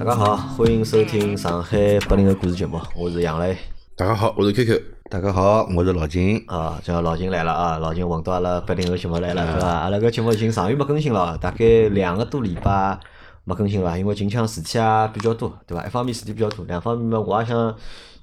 [0.00, 3.54] 大家好，欢迎收听上海八零后故事节目，我是杨磊。
[3.94, 4.80] 大家好，我是 QQ。
[5.10, 6.42] 大家好，我是老金。
[6.46, 9.68] 啊，叫老金来了啊，老金混到阿拉八零后节目来了，对吧？
[9.68, 12.98] 阿拉个节目已经上月没更新了，大概两个多礼拜
[13.44, 15.84] 没更新了，因为近腔事体啊比较多，对伐？
[15.84, 17.76] 一方面事体比较多，两方面嘛，我也想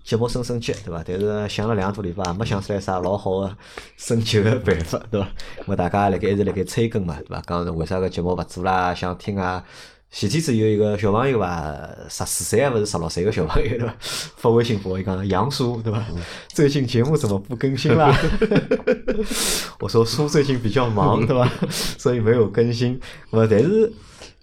[0.03, 1.03] 节目升升级，对伐？
[1.05, 3.55] 但是想了两个多礼拜，没想出来啥老好个
[3.97, 5.27] 升级个办法，对伐？
[5.67, 7.39] 咾大家辣盖一直辣盖催更嘛，对伐？
[7.45, 8.95] 讲为啥个节目勿做啦？
[8.95, 9.63] 想听啊？
[10.09, 13.93] 前天子有一个小朋友伐，十四岁还勿是十六岁个小朋友对伐？
[14.37, 16.03] 发微信拨我讲杨叔对伐？
[16.47, 18.17] 最近节目怎么不更新啦？
[19.79, 21.51] 我说叔最近比较忙 对伐？
[21.69, 22.99] 所以没有更新。
[23.31, 23.91] 咾但是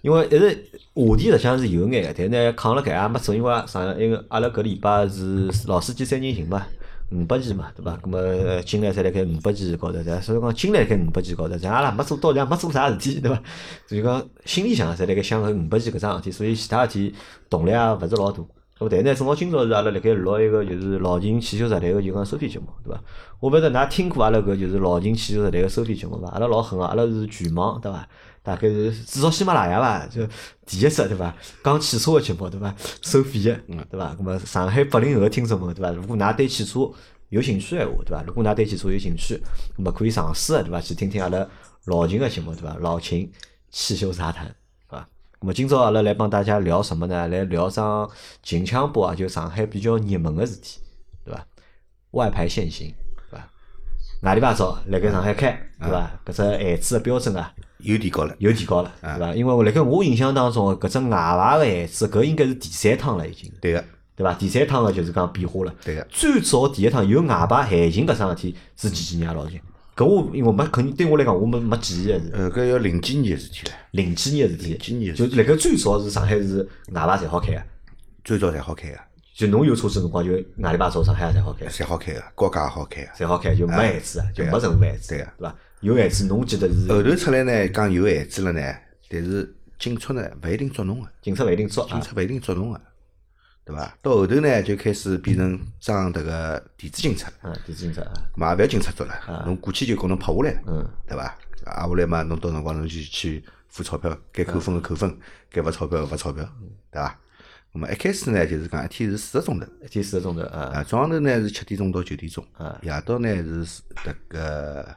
[0.03, 0.65] 因为一直
[0.95, 6.65] 话题实际上是有眼个，但呢扛了搿也没做，因为上因为阿拉搿礼拜是老司机三人行嘛。
[7.11, 7.97] 五百期嘛，对伐？
[8.03, 10.21] 咁么进来侪辣盖五百期高头，对伐？
[10.21, 13.41] 所以讲进来辣盖五百期高头，咱阿拉没做到，像没做啥事体，对伐？
[13.87, 17.15] 所以讲心里想，侪辣盖想搿五百期搿桩事体，所以其他事体
[17.49, 18.43] 动力也勿是老大。
[18.77, 23.01] 咁但呢，正好今朝是阿拉辣盖录一个就是老秦汽修时代个就讲收费节目，对伐？
[23.39, 26.29] 我勿晓得㑚听过阿拉搿就是老秦汽修时代个收费节目伐？
[26.31, 28.09] 阿拉老狠个，阿拉是全网，对伐？
[28.45, 30.21] 大概是至少喜马拉雅吧，就
[30.67, 31.35] 第一只对伐？
[31.65, 32.75] 讲汽车个节目对伐？
[33.01, 33.59] 收费个，
[33.91, 34.15] 对伐？
[34.15, 35.91] 咁么上海八零后个听众们对伐？
[35.91, 36.81] 如果㑚对汽车
[37.31, 38.23] 有兴趣闲话对伐？
[38.23, 39.43] 如果㑚对汽车有兴趣，
[39.79, 40.79] 咁么可以尝试个对伐？
[40.79, 41.49] 去听听阿拉
[41.87, 42.77] 老秦个节目对伐？
[42.81, 43.33] 老秦
[43.71, 44.45] 汽修杂谈，
[44.91, 45.09] 对伐？
[45.41, 47.27] 咁么今朝阿拉来帮大家聊什么呢？
[47.29, 48.07] 来聊桩
[48.43, 50.81] 近腔波啊，就上海比较热门个事体，
[51.25, 51.47] 对伐？
[52.11, 52.95] 外牌限行？
[54.25, 56.11] 外里牌照辣盖上海开，对伐？
[56.25, 59.35] 搿只限制个标准啊，又提高了，又提高了，对伐？
[59.35, 63.53] 因为我辣盖我印象当中，搿只外牌个限制，搿应该是第三趟了已经。
[63.61, 63.85] 对个，
[64.17, 64.33] 对伐？
[64.33, 65.75] 第三趟个就是讲变化了。
[65.85, 66.07] 对个。
[66.11, 69.35] 最早第一趟有外牌限行搿桩事体是几几年啊？
[69.35, 69.61] 老秦？
[69.95, 72.31] 搿我因为没肯定对我来讲，我没没记忆个是。
[72.33, 73.73] 呃，搿要零几年个事体了。
[73.91, 74.71] 零几年个事体。
[74.71, 77.63] 零几年就辣盖最早是上海是外牌侪好开个，
[78.25, 78.99] 最早才好开个，
[79.35, 83.11] 就侬有车子辰光就外里牌照上海也侪好开，才好开个，高价也好开个。
[83.13, 85.57] 侪好开就没限制个，就没任何限制，对个对伐？
[85.81, 88.61] 有限制侬记得是后头出来呢，讲有限制了呢，
[89.11, 91.91] 但是警察呢勿一定捉侬个，警察勿一定捉啊。
[91.91, 92.81] 警察勿一定捉侬个，
[93.65, 93.99] 对伐？
[94.01, 101.37] 到后头呢就开始变成装迭个电子警察，嗯，电子警察啊，嘛也勿要警察捉了，侬过去就告侬拍下来了，嗯，对伐？
[101.65, 105.19] 挨下来嘛，侬到辰光侬就去付钞票，该扣分个扣分，
[105.51, 106.49] 该罚钞票个罚钞票，
[106.93, 107.19] 对伐？
[107.77, 114.97] 那么一开始呢，就是讲一天是四个钟头，一天四个钟头啊，啊，早上头呢是七点钟到九点钟啊，夜到呢是迭个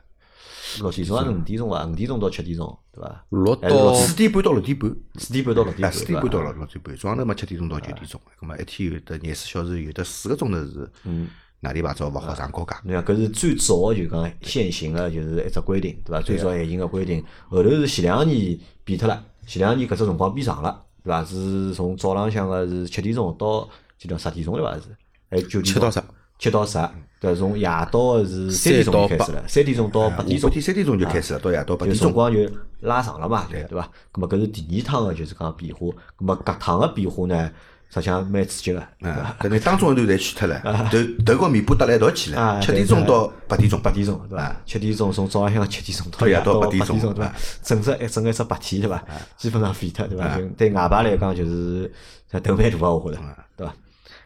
[0.79, 1.85] 六点钟还是五点钟伐？
[1.87, 3.25] 五点钟到七点钟，对伐？
[3.29, 11.27] 六到四点半到六点半，四点半到六点啊，半，四点半到六六点半，早上头嘛七点钟到九点钟，咁么一天有得廿四小时有的四个钟头是嗯，
[11.61, 16.21] 外地牌照勿好上高架，侬看搿是最早就讲现行个，就是一只规定，对伐？
[16.21, 21.23] 最早现行个规定，后头是前两年变脱了，前两年搿只辰光变长了，对伐？
[21.23, 24.75] 是从早浪向个是七点钟到几点十点钟对伐？
[24.75, 24.81] 是，
[25.31, 26.03] 还有九点钟七到十，
[26.37, 26.89] 七到十，
[27.21, 32.39] 对，从夜到个是三点钟就开始了，三点钟到八点钟三点钟就开始了，到夜到八点钟，辰光就
[32.81, 33.89] 拉长了嘛，对对伐？
[34.13, 37.51] 咁么搿是第二趟个就是讲变化，咁么搿趟个变化呢，
[37.89, 39.19] 实际上蛮刺激个，对伐？
[39.19, 40.61] 啊，搿呢当中一段侪去脱了，
[41.25, 44.55] 头头和尾巴搭辣一道去啊了，七点钟到八点钟，八点钟对伐？
[44.65, 47.33] 七点钟从早浪向七点钟到到夜到到八点钟对伐？
[47.63, 49.03] 整只一整个一只白天对伐？
[49.37, 50.39] 基本上废脱对伐？
[50.57, 51.91] 对外牌来讲就是
[52.43, 53.23] 头蛮大个我觉着，
[53.55, 53.73] 对伐？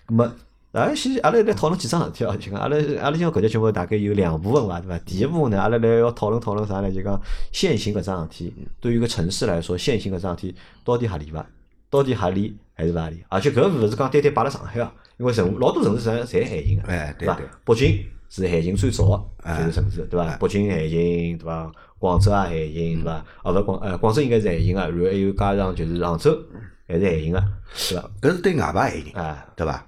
[0.07, 0.31] 咁么。
[0.71, 4.97] 啊，先阿拉来讨论几桩事体哦，就讲阿拉阿拉今搿节节目大概有两部分伐，对伐？
[5.05, 6.89] 第一部分呢，阿拉来要讨论讨论啥呢？
[6.89, 7.19] 就讲
[7.51, 10.55] 限行搿桩事体，对于一个城市来说，限行搿桩事体
[10.85, 11.45] 到底合理伐？
[11.89, 13.23] 到底合理还是勿合理？
[13.29, 17.47] 而且搿勿是讲单单摆辣上海啊，因为城老多城市实际上侪限行个，对伐哎对对？
[17.63, 19.05] 北京是限行最早
[19.43, 20.35] 个就是城市，对伐？
[20.37, 21.71] 北京限行，对伐？
[21.99, 23.25] 广州也限行，对伐？
[23.43, 26.35] 哦，勿广呃广州应该是限行个，然后还有加上就是杭州
[26.87, 27.43] 还是限行个，
[27.89, 28.11] 对伐？
[28.21, 29.87] 搿是对外牌限行，啊对伐？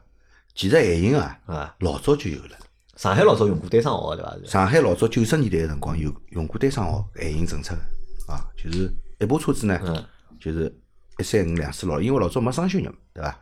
[0.53, 2.57] 其实限行啊，啊，老早就有了。
[2.95, 4.31] 上海老早用过单双号个，对伐？
[4.45, 7.73] 上海老早九十年代个辰光有用过单双号限行政策
[8.27, 8.87] 个，啊，就是
[9.19, 10.03] 一部车子呢嗯，
[10.39, 10.71] 就是
[11.19, 13.39] 一三五两四六，因为老早没双休日嘛，对伐？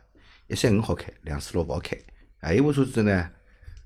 [0.48, 1.96] 一三五好开，两四六勿好开。
[2.40, 3.30] 啊，一部车子呢，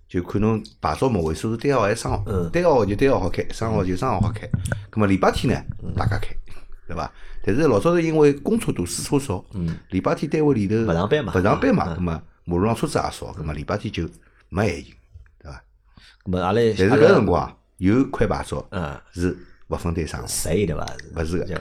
[0.09, 4.49] 就看侬牌照末尾数是单号还是双号，嗯单号就单号好开，双号就双号好开。
[4.91, 6.35] 咁么礼拜天呢，嗯大家开，
[6.87, 7.13] 对伐？
[7.45, 9.45] 但是老早是因为公车多，私车少，
[9.91, 14.09] 礼拜天单位里头勿上班嘛勿上班嘛，嗯葛么马路上车子也少，咁么礼拜天就
[14.49, 14.95] 没限行，
[15.39, 15.65] 对伐？
[16.25, 19.37] 咁么阿拉但是搿辰光啊有块牌照嗯，是
[19.69, 20.85] 勿分单双号，谁对伐？
[21.15, 21.61] 勿是个，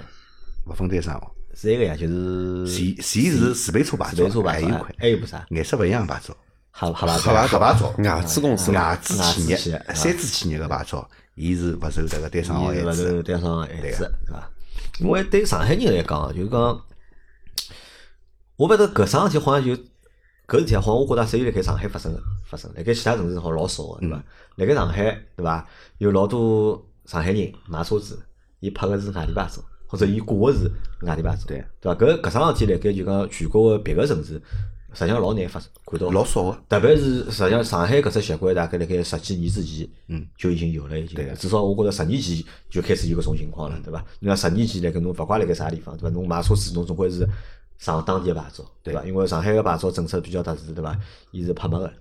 [0.68, 1.35] 勿分单双号。
[1.56, 5.46] 是一个呀，就是前前是自备车牌照还有块还有部啥？
[5.50, 6.36] 颜色勿一样的牌照，
[6.72, 9.58] 哈哈巴黑牌黑牌照，外资公司外资企业
[9.94, 12.94] 三资企业个牌照，伊是勿受迭个单双号限制。
[12.94, 14.52] 是单双限制，对伐？
[15.00, 16.60] 因为对上海人来讲，就是讲
[18.58, 19.72] 我勿得搿桩事体好像就
[20.48, 24.24] 搿事体好像我觉着只有辣盖上海发生个发生，辣盖其他城市好像老少个，对伐？
[24.56, 25.04] 辣盖上海
[25.38, 25.66] 对伐？
[26.00, 28.22] 有老多上海人买车子，
[28.60, 30.72] 伊拍个是外地牌照，或者伊挂个是
[31.02, 32.00] 外地牌照，对对伐？
[32.00, 34.42] 搿搿桩事体辣盖就讲全国个别个城市，
[34.94, 36.10] 实际上老难发生看到。
[36.10, 36.58] 老少个。
[36.68, 41.34] 特别是实际上上海搿只习惯，大概辣盖十几年之前，嗯，就已经有了，已经对。
[41.36, 44.04] 至少我觉着十年前就开始有搿种情况了，对伐？
[44.20, 46.10] 你讲十年前辣盖侬勿怪辣盖啥地方，对伐？
[46.10, 47.28] 侬买车子侬总归是
[47.78, 49.04] 上当地个牌照，对伐？
[49.04, 50.98] 因为上海个牌照政策比较特殊，对伐？
[51.32, 51.92] 伊是拍卖个？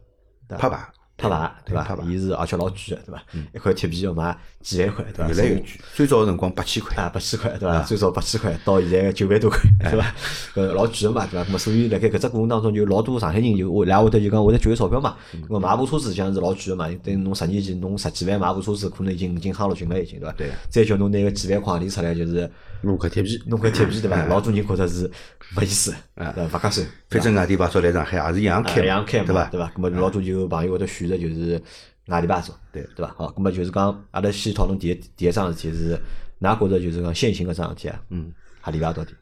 [0.58, 1.94] 拍牌，拍牌，对伐拍？
[1.94, 3.22] 牌伊是而且老贵个，对伐？
[3.54, 5.28] 一块铁皮要卖几万块，对伐？
[5.28, 5.66] 越来越贵。
[5.94, 7.82] 最早个辰光八千块，啊，八千块对伐？
[7.82, 10.14] 最少八千块，到现在九万多块，对伐？
[10.54, 11.48] 呃老贵个嘛，对伐？
[11.48, 15.16] 咾么所以辣盖搿只过程当中，就老多上海人就会来会得就讲我得节约钞票嘛。
[15.48, 20.34] 我买部车子实际上是老贵个嘛，等侬十年前侬十几万买部车子，可能已经已经夯了群了，已经对伐？
[20.36, 20.50] 对。
[20.68, 22.50] 再叫侬拿个几万块钿出来，就是
[22.84, 24.24] 弄块铁皮，弄块铁皮对伐？
[24.26, 25.10] 老多人觉着是
[25.56, 26.58] 没意思，对伐？
[26.58, 26.86] 勿合算。
[27.08, 29.44] 反正外地牌照来上海也是一样开，一样开嘛，对伐？
[29.50, 29.72] 对伐？
[29.74, 31.60] 咁么老多就朋友会得选择就是
[32.06, 33.14] 外地牌照，对对伐？
[33.16, 35.98] 好，咁么就是讲，阿拉先讨论第一第一桩事体是，
[36.40, 38.92] 㑚觉着就是讲现行搿桩事体啊，嗯，合理伐？
[38.92, 39.14] 到底？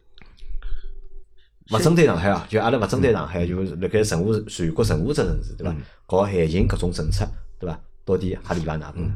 [1.70, 5.74] 勿针对上海啊，就阿拉勿针对上海，就是辣盖任何全国任何只城市，对伐？
[6.06, 7.26] 搞限行搿种政策，
[7.58, 7.80] 对伐？
[8.04, 8.76] 到底合理伐？
[8.76, 9.10] 㑚觉着？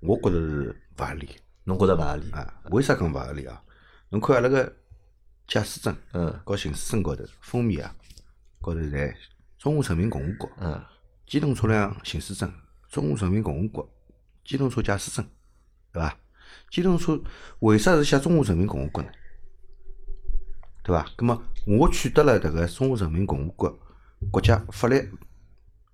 [0.00, 1.28] 我觉着是勿合理
[1.64, 2.30] 侬觉着勿合理？
[2.32, 2.54] 啊。
[2.70, 3.60] 为啥讲勿合理啊？
[4.12, 4.76] 侬看阿拉个
[5.48, 7.96] 驾驶证嗯和行驶证高头封面啊，
[8.60, 9.14] 高头侪
[9.58, 10.84] 中华人民共和国嗯
[11.26, 12.52] 机动车辆行驶证、
[12.90, 13.90] 中华人民共和国
[14.44, 15.26] 机动车驾驶证，
[15.90, 16.14] 对伐？
[16.70, 17.18] 机动车
[17.60, 19.08] 为啥是写中华人民共和国呢？
[20.82, 21.10] 对伐？
[21.16, 23.80] 葛么我取得了迭个中华人民共和国
[24.30, 25.10] 国家法律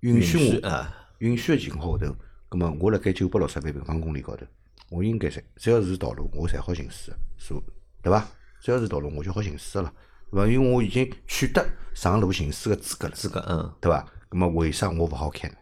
[0.01, 2.15] 允许我啊，允许个情况下头，
[2.49, 4.45] 葛么我辣盖九百六十万平方公里高头，
[4.89, 7.63] 我应该侪只要是道路，我侪好行驶个，所
[8.01, 8.25] 对伐？
[8.61, 9.93] 只要是道路，我就好行驶个了，
[10.31, 10.47] 对伐？
[10.47, 14.05] 因为我已经取得上路行驶个资格了，资格嗯对伐？
[14.31, 15.55] 那么为啥我勿好开呢？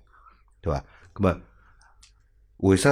[0.61, 0.83] 对伐？
[1.15, 1.41] 那么
[2.57, 2.89] 为啥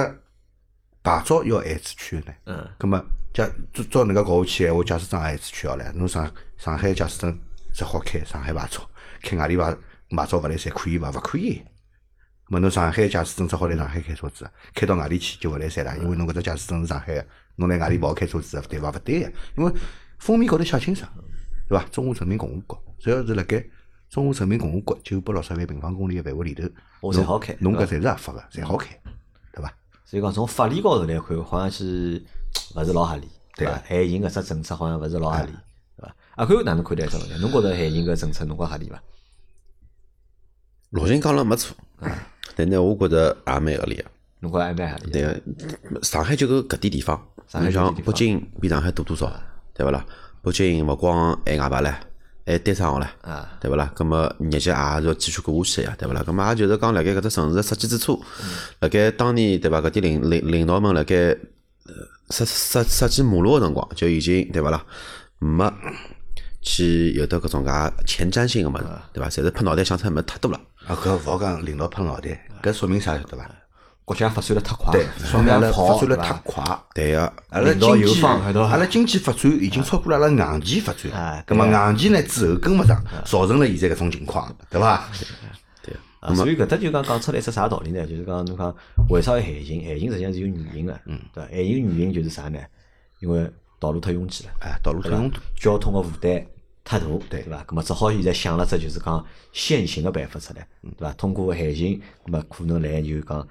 [1.02, 2.36] 牌照要限制区个呢？
[2.46, 3.04] 嗯那么
[3.34, 5.92] 假照照能介搞下去闲话，驾驶证也限制区好唻。
[5.92, 7.38] 侬上上海驾驶证
[7.74, 8.88] 只好开上海牌照，
[9.22, 9.76] 开外地牌
[10.10, 11.10] 牌照勿来三可以伐？
[11.10, 11.62] 勿可以。
[12.48, 18.90] 咁么侬上海驾驶证只好来上海开车子，开到外地去就勿来三啦，因为侬搿只驾驶证是上海个，侬来外地勿好开车子，对伐？
[18.90, 19.72] 勿对个，因为
[20.18, 21.10] 封面高头写清爽，
[21.68, 21.84] 对伐？
[21.90, 23.64] 中华人民共和国，只要是辣盖
[24.08, 26.68] 中华人民共和国九百六十万平方公里个范围里头，
[27.00, 28.98] 我侪好开侬搿侪是合法个，侪好开，
[29.52, 29.72] 对伐？
[30.04, 32.22] 所以讲从法律高头来看，好像是
[32.74, 33.78] 勿是老合理，对伐？
[33.88, 35.52] 对限行搿只政策好像勿是老合理，
[35.96, 36.14] 对伐？
[36.36, 37.38] 阿宽哪能看待这问题？
[37.40, 39.02] 侬觉着限行搿政策侬觉合理伐？
[40.90, 41.76] 陆巡讲了没错，
[42.54, 44.04] 但呢，我觉着也蛮合理个。
[44.40, 45.12] 侬觉着还蛮合理的？
[45.12, 45.22] 对
[45.90, 49.32] 个，上海就搿搿点地方，上海你像北京比上海大多少，
[49.74, 50.04] 对勿啦？
[50.42, 51.94] 北京勿光还外牌唻，
[52.46, 53.90] 还单双号唻，啊，对勿啦？
[53.94, 56.22] 葛么日脚也是要继续过下去呀，对勿啦？
[56.24, 58.22] 葛么也就是讲，辣盖搿只城市个设计之初，
[58.80, 59.80] 辣盖当年对伐？
[59.80, 61.94] 搿点领领领导们辣盖呃
[62.30, 64.84] 设设设计马路个辰光，就已经对勿啦？
[65.38, 65.72] 没
[66.62, 67.70] 去有得搿种介
[68.06, 69.28] 前瞻性个物事，对伐？
[69.30, 70.60] 侪是拍脑袋想出来物事太多了。
[70.86, 73.48] 啊，搿勿好讲领导拍脑袋，搿说明啥晓得伐？
[74.06, 76.64] 国家发展了太快，对，说明阿拉跑发展了太快。
[76.94, 85.10] 对个，阿拉经济，阿拉经济发展已经超过了阿拉硬件发哎展，咁么硬件呢之后跟勿上，造成了现在搿种情况，对伐？
[86.20, 88.06] 啊，所以搿搭就讲讲出来一只啥道理呢？
[88.06, 88.72] 就是讲侬讲
[89.10, 89.84] 为啥要限行？
[89.84, 91.50] 限行实际上是有原因个，嗯，对伐？
[91.50, 92.60] 限行原因就是啥呢？
[93.18, 96.46] 因为道路太拥挤了，哎，道路太拥堵，交通个负担
[96.84, 97.64] 太大，对伐？
[97.64, 100.64] 咁么只好现在想了只就是讲限行个办法出来，
[100.96, 101.12] 对伐？
[101.14, 103.46] 通过限行，咁么可能来就讲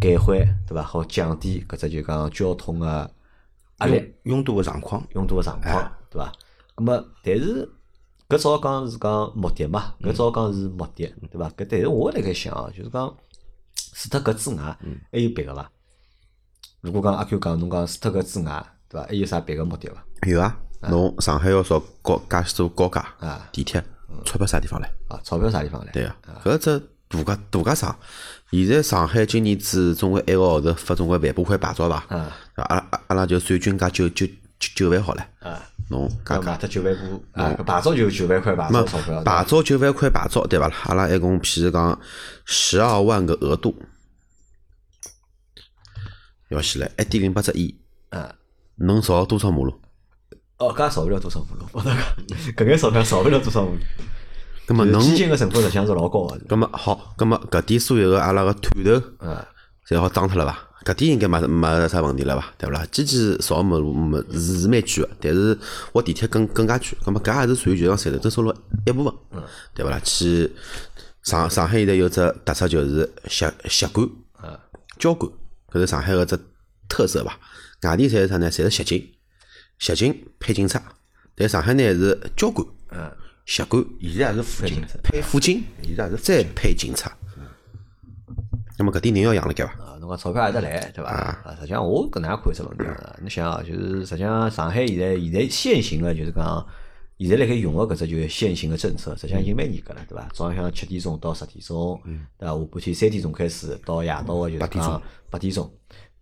[0.00, 0.82] 改缓，对伐？
[0.82, 3.10] 好降低搿只就讲交通个
[3.78, 4.14] 压力。
[4.24, 5.06] 拥堵个状况。
[5.14, 6.32] 拥堵个状况，对伐？
[6.76, 7.68] 咁么，但是
[8.28, 11.48] 搿只好讲是讲目的嘛，搿只好讲是目的，对伐？
[11.50, 13.16] 搿但是我辣盖想哦，就是讲
[13.94, 14.76] 除脱搿之外，
[15.12, 15.70] 还有别个伐？
[16.82, 19.06] 如果讲阿 Q 讲侬讲除脱搿之外，对伐？
[19.06, 20.04] 还有啥别个目的伐？
[20.28, 23.82] 有啊，侬上海要造高介许多高架啊、地铁，
[24.24, 24.92] 钞票啥地方来？
[25.08, 25.92] 啊，钞票啥地方来？
[25.92, 27.96] 对啊，搿只度假度假商，
[28.50, 32.04] 现在上海今年子总归一个号头发总归万把块牌照吧？
[32.08, 34.26] 啊对伐阿拉阿拉就算均价九九
[34.58, 40.74] 九九万好了，啊，侬加加搿买脱九万部啊，搿牌照就九万块牌照钞票，牌照九万块牌照对伐啦？
[40.84, 42.00] 阿拉一共譬如讲
[42.44, 43.76] 十二万个额度，
[46.48, 47.78] 要起来一点零八只亿，
[48.10, 48.34] 啊。
[48.78, 49.80] 能造多少马路？
[50.58, 51.96] 哦，搿也少勿了多少马路，我讲
[52.54, 53.78] 搿眼钞票造勿了多少马路。
[54.66, 59.36] 就是葛么能，基金个成本实际上是老高个，葛么好，葛么搿点所有个阿拉个探头，嗯，
[59.88, 60.58] 侪好装脱了伐？
[60.84, 62.52] 搿点应该没没啥问题了伐？
[62.58, 62.86] 对勿啦？
[62.92, 65.58] 机器少没没是是蛮贵个，但是
[65.92, 66.88] 挖地铁更更加贵。
[67.04, 68.54] 葛末搿也是属于就讲赚头收入
[68.86, 69.12] 一部分，
[69.74, 70.00] 对勿啦？
[70.04, 70.50] 去
[71.22, 74.08] 上上海现在有只特色就是吸吸管、
[74.98, 75.30] 胶管，
[75.72, 76.38] 搿是上海个只
[76.88, 77.36] 特色伐？
[77.82, 78.50] 外地侪是啥呢？
[78.50, 79.12] 侪是吸金，
[79.78, 80.80] 吸金配警察，
[81.36, 82.66] 但上海呢是交管、
[83.46, 87.16] 吸管，现在还是附近，配辅警，现在还是再配警察。
[88.76, 89.72] 那么搿点人要养辣盖伐？
[89.82, 91.08] 啊，侬讲钞票还得来，对伐？
[91.10, 96.66] 啊，实际上我搿能样看只问题啊，侬想啊，就是实际上上海现在现在现行个就是讲，
[97.18, 100.28] 现在辣盖用个搿只就是现行个政策，实际上已经蛮严格了，对伐？
[100.34, 101.98] 早浪向七点钟到十点钟，
[102.36, 102.52] 对伐？
[102.52, 105.72] 下半天三点钟开始到夜到个就是讲八点钟。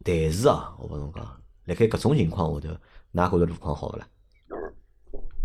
[0.04, 1.24] 但是啊，我帮侬讲，
[1.64, 2.76] 辣盖搿种情况下头，
[3.14, 4.06] 㑚觉着路况好勿啦？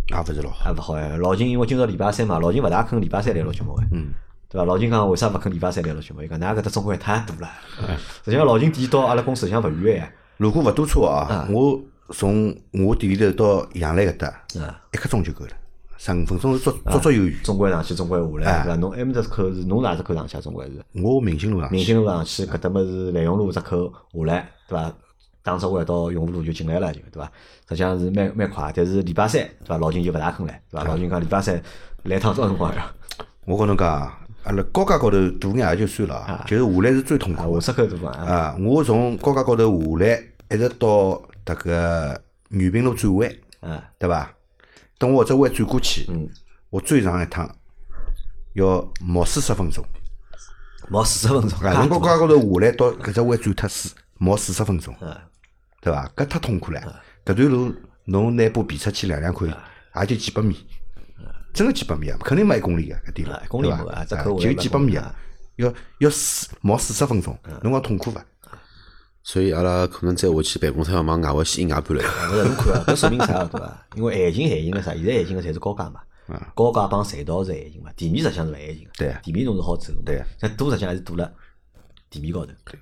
[0.10, 0.70] 也勿是老好。
[0.70, 1.18] 也勿好哎。
[1.18, 3.84] 老秦因为今朝礼拜三嘛，老秦勿大肯礼拜三来录节目个。
[3.92, 4.08] 嗯，
[4.50, 4.66] 对伐？
[4.66, 6.22] 老秦讲为啥勿肯礼拜三来录节目？
[6.22, 7.50] 伊讲㑚搿搭中国太大了。
[8.26, 10.14] 实际上，老秦店到阿拉公司实际上勿远哎。
[10.38, 11.80] 如果勿堵车啊，我
[12.12, 14.28] 从我店里头到杨澜搿搭，
[14.60, 15.52] 啊，一刻钟就够了，
[15.98, 17.36] 十五分钟是足足足有余。
[17.44, 18.76] 中关上去，中关下来，对伐？
[18.78, 20.42] 侬埃面搭口是侬哪只口上去啊？
[20.42, 24.92] 中关是我明星路上去，明星路上去，搿搭么是万荣路只口下来，对伐？
[25.50, 27.32] 打只弯到永福路就进来了，就对伐？
[27.70, 29.78] 实际上是蛮蛮快，但是礼拜三对伐？
[29.78, 30.84] 老金就勿大肯来，对伐？
[30.86, 31.62] 老金讲礼拜三
[32.04, 32.92] 来趟多少辰光呀？
[33.46, 33.90] 我跟侬讲，
[34.44, 37.74] 阿拉高架高头堵眼也就算了啊，就是下来是最痛啊，苦下
[38.12, 38.56] 啊！
[38.60, 44.32] 我从高架高头下来，一直到迭个原平路转弯，啊，对伐？
[44.98, 46.30] 等我这弯转过去，嗯，
[46.70, 47.50] 我最长一趟
[48.54, 49.84] 要冒四十分钟。
[50.90, 55.16] 毛四十分钟，啊，从高架高头下来到搿只弯转脱水，冒四十分钟，嗯
[55.82, 56.12] 对伐？
[56.16, 56.82] 搿太痛苦了。
[57.26, 57.74] 搿段路
[58.06, 59.48] 侬拿部皮出去量量看，
[60.02, 60.66] 也就几百米，
[61.54, 65.16] 真个几百米啊，肯定没一公里个，搿点路公里对伐没啊就几百米啊啊，
[65.58, 68.26] 要要四冒四十分钟，侬讲痛苦伐？
[69.22, 72.04] 所以阿拉可能再下去办公室要往外围西外搬了。
[72.04, 73.88] 勿是侬看啊，搿说明啥啊对伐？
[73.96, 74.94] 因为限行限行个啥？
[74.94, 76.02] 现在限行个侪是高架嘛，
[76.56, 78.92] 高架帮隧道是限行嘛，地面实际上是勿限行个。
[78.98, 80.02] 对啊地面侬是好走个。
[80.04, 81.32] 对啊但堵实际上还是堵了
[82.10, 82.80] 地面高头，对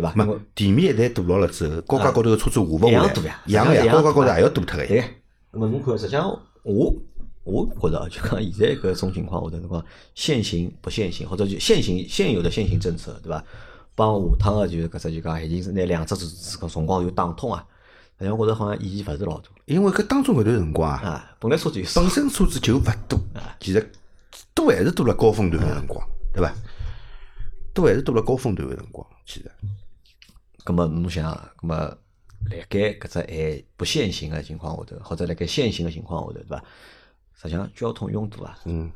[0.00, 0.12] 伐？
[0.14, 3.42] 因为没地面一旦堵牢了之后，高架高头个车子下勿下来一样堵呀，
[3.92, 4.88] 高架高头也要堵脱个呀。
[4.88, 5.04] 对，
[5.52, 6.28] 那么侬看，实际上
[6.62, 6.94] 我
[7.44, 13.44] 我觉着啊 就讲现在搿种情况下头，侬讲限行不限行，或者就限行现有的限行政策，对伐？
[13.94, 17.64] 帮下趟个就是搿只就讲已经是拿两只字搿辰光就打通啊。
[18.18, 21.36] 实际上我觉着好像意义勿是老大因为搿当中搿段辰光啊，啊。
[21.38, 23.18] 本来车子本身车子就勿多，
[23.58, 23.92] 其实
[24.54, 26.54] 多还是多了高峰段个辰光，对伐？
[27.72, 29.50] 多还是多了高峰段个辰光，其实。
[30.64, 31.76] 咁么侬想，咁么
[32.50, 36.62] 辣盖搿只还不限行个情况下头，或者辣盖限行个情况下头，对伐？
[37.34, 38.90] 实际上交通拥堵啊，嗯，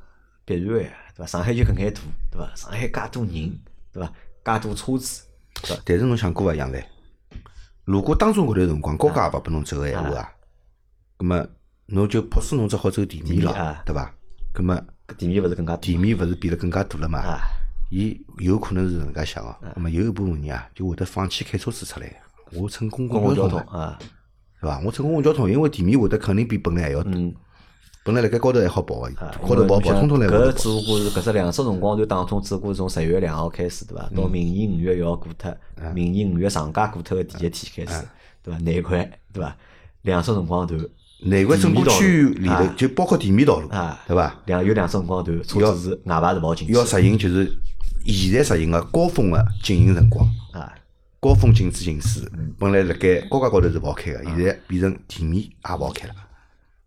[0.45, 1.27] 必然个呀，对伐？
[1.27, 2.53] 上海就搿眼大，对伐？
[2.55, 3.59] 上海介多人，
[3.93, 4.13] 对伐？
[4.45, 5.25] 介多车子，
[5.63, 5.83] 对伐？
[5.85, 6.85] 但是侬想过伐，杨澜？
[7.85, 10.33] 如果当中搿段辰光高架也勿拨侬走个闲话啊，
[11.19, 11.47] 咁么
[11.87, 14.15] 侬就迫使侬只好走地面了，对伐？
[14.55, 14.75] 咁么
[15.09, 17.21] 搿地面勿是更加地面勿是变得更加大了嘛？
[17.85, 17.91] 啊？
[17.91, 22.21] 伊有可能是搿能介想个，那么有一部分人啊就会得放弃开车子出来，
[22.53, 23.99] 我乘公公共交交通啊，
[24.61, 24.81] 对伐？
[24.85, 27.35] 我乘公共交通，因为地面会得肯定比本来还要大，嗯，
[28.05, 34.11] 本来辣盖高头还好跑个，啊高头跑跑，通通来搿只不过是搿只两只辰光段当中，只不过是从十月两号开始，对伐？
[34.17, 35.57] 到明年五月一号过脱，
[35.95, 38.05] 明年五月长假过脱个第一天开始，
[38.43, 38.61] 对伐？
[38.61, 39.57] 难怪，对伐？
[40.03, 40.79] 两只辰光段，
[41.23, 44.35] 内环整个区域里头啊就包括地面道路啊，对伐？
[44.47, 47.51] 两有两只辰光段，车子是外牌是跑进去要实行就是
[48.13, 50.73] 现在实行个高峰个禁行辰光，啊。
[51.21, 56.15] 高峰禁止行驶，本来辣盖高架高头是勿好开个，现在变成地面也勿好开了。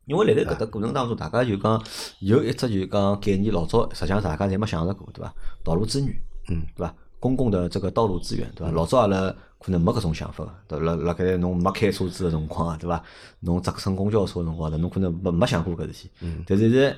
[0.06, 1.84] 因为辣盖搿搭过程当中，大家就讲
[2.20, 5.34] 有一只就讲概念，老早实际上大家侪没想着过，对伐？
[5.64, 6.16] 道路资源，
[6.50, 6.94] 嗯，对伐？
[7.20, 8.72] 公共的这个道路资源，对伐？
[8.72, 10.86] 老早阿拉可能没搿种想法个，对伐？
[10.86, 13.04] 辣辣盖侬没开车子个辰光啊，对伐？
[13.40, 16.12] 侬搭乘公交车个辰光头，侬可能没没想过搿事体。
[16.22, 16.44] 嗯。
[16.46, 16.96] 但是现在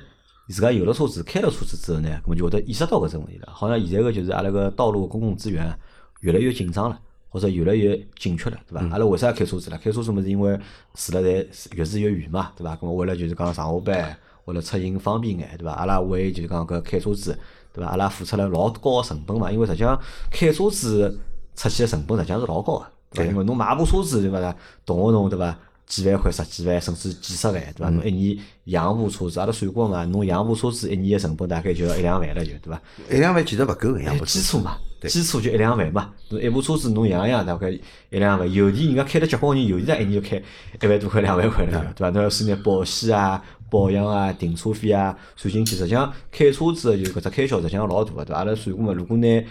[0.50, 3.48] 自家有了车子，开了车子之后呢，搿么就会得意识到搿只问题了。
[3.52, 5.72] 好像现在个就是阿拉个道路公共资源
[6.20, 6.98] 越来越紧张了。
[7.32, 8.84] 或者越来越紧缺了，对伐？
[8.90, 9.78] 阿拉为啥要开车子了？
[9.78, 10.58] 开车子么是因为
[10.94, 11.28] 住了在
[11.76, 12.74] 越住越远嘛，对伐？
[12.74, 15.70] 咁么为了就是讲上下班，为了出行方便眼，对伐？
[15.74, 17.38] 阿拉为就是讲搿开车子，
[17.72, 17.90] 对伐？
[17.92, 19.96] 阿拉付出了老高个成本嘛，因为实际上
[20.28, 21.16] 开车子
[21.54, 23.30] 出去个成本实际上是老高个，对伐？
[23.30, 24.56] 因为侬买部车子对伐？
[24.84, 25.56] 动勿动对伐？
[25.90, 27.90] 几万块、十几万，甚至几十万，对伐？
[27.90, 32.80] 侬一年养部车子，阿拉算过嘛，侬养部车子一年个成本大概就要一两万了，就对伐？
[33.10, 34.38] 一两万其实勿够个，养不起。
[34.38, 34.78] 基础嘛，
[35.08, 36.12] 基础就一两万嘛。
[36.28, 37.80] 侬一部车子侬养养大概一
[38.20, 40.36] 两万，油钿人家开了结棍个人，油钿上一年就开
[40.80, 42.10] 一万多块、两万块了，对伐？
[42.10, 48.38] 侬要算眼保险啊、保养啊、停车费啊算进去，实际上开车子个就搿只开销实际上老大个，对伐？
[48.38, 49.44] 阿拉算过嘛，如果拿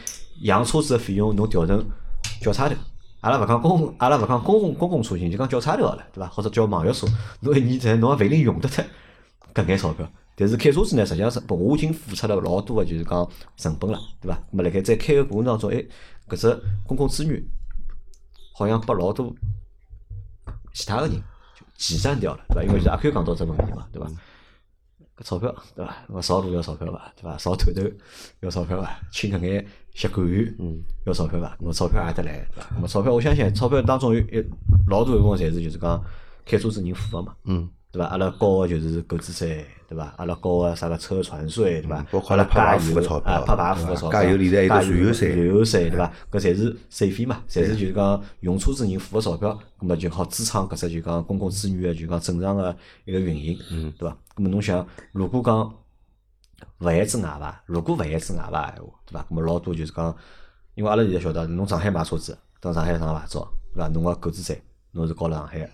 [0.43, 1.83] 养车子个费用侬调成
[2.41, 2.75] 轿差头，
[3.21, 6.27] 阿拉勿讲公，阿拉勿讲公共公共出行，就讲叫差头好了，对伐？
[6.29, 7.05] 或者叫网约车，
[7.41, 8.83] 侬一年在侬也勿一定用得脱
[9.53, 10.09] 搿眼钞票。
[10.35, 14.41] 但是开车子呢，实际上是我已经付出了老多个，就是讲成本了，对伐？
[14.51, 15.83] 么辣盖在开个过程当中，哎，
[16.29, 17.43] 搿只公共资源
[18.53, 19.35] 好像拨老多
[20.73, 22.63] 其他个人就挤占掉了，对伐？
[22.63, 24.09] 因为阿 Q 讲到这问题嘛，对伐？
[25.19, 25.97] 搿钞票，对伐？
[26.07, 27.11] 我扫路要钞票伐？
[27.15, 27.37] 对伐？
[27.37, 27.81] 扫头头
[28.39, 28.99] 要钞票伐？
[29.11, 31.57] 请搿眼协管员，嗯，要钞票伐？
[31.59, 32.67] 我钞票也得来，对伐？
[32.81, 34.45] 我钞票，我相信钞票当中有一
[34.87, 36.01] 老多一部分侪是就是讲
[36.45, 38.07] 开车子人付个嘛，嗯，对伐？
[38.07, 40.13] 阿拉交个就是购置税，对伐？
[40.17, 42.05] 阿拉交个啥个车船税，对伐？
[42.11, 46.11] 包括阿拉拍牌加油付个钞票啊，拍牌付个钞票，加油里头还有燃油税燃油税，对伐？
[46.31, 54.15] 搿侪是税费嘛，侪是就是讲用车子人付个钞票，葛末就好支撑搿只就讲公共资源个就讲正常个一个运营，嗯，对伐？
[54.35, 55.73] 葛末侬想，如果讲
[56.79, 59.25] 勿限制外伐，如果勿限制外伐闲话，对伐？
[59.29, 60.15] 葛末老多就是讲，
[60.75, 63.87] 因为阿拉现在晓得，侬上海买车子，到上海上牌照，对伐？
[63.87, 65.69] 侬个购置税侬是交了上海个，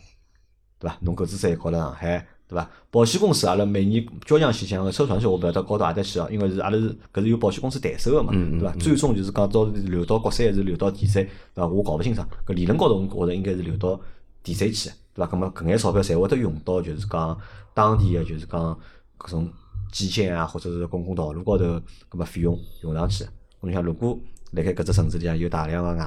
[0.80, 0.98] 对伐？
[1.02, 2.70] 侬购置税交了上海，对伐？
[2.92, 8.72] 保险公司阿拉每年交强险像个车船税我勿晓得交到何搭去哦，因为是阿拉是搿是由保险公司代收个嘛，对伐？
[8.80, 11.68] 最终就是讲到流到国税还是流到地税，对伐？
[11.68, 14.00] 我搞勿清爽，搿理论高头我觉着应该是流到
[14.44, 15.32] 地税去的，对伐？
[15.32, 17.38] 葛末搿眼钞票侪会得用到就是讲
[17.74, 18.80] 当地个就是讲
[19.18, 19.50] 搿种
[19.92, 21.64] 基建啊，或者是公共道路高头
[22.10, 23.30] 搿么费用用上去的。
[23.62, 24.18] 侬想，如果
[24.52, 26.06] 辣盖搿只城市里向有大量个外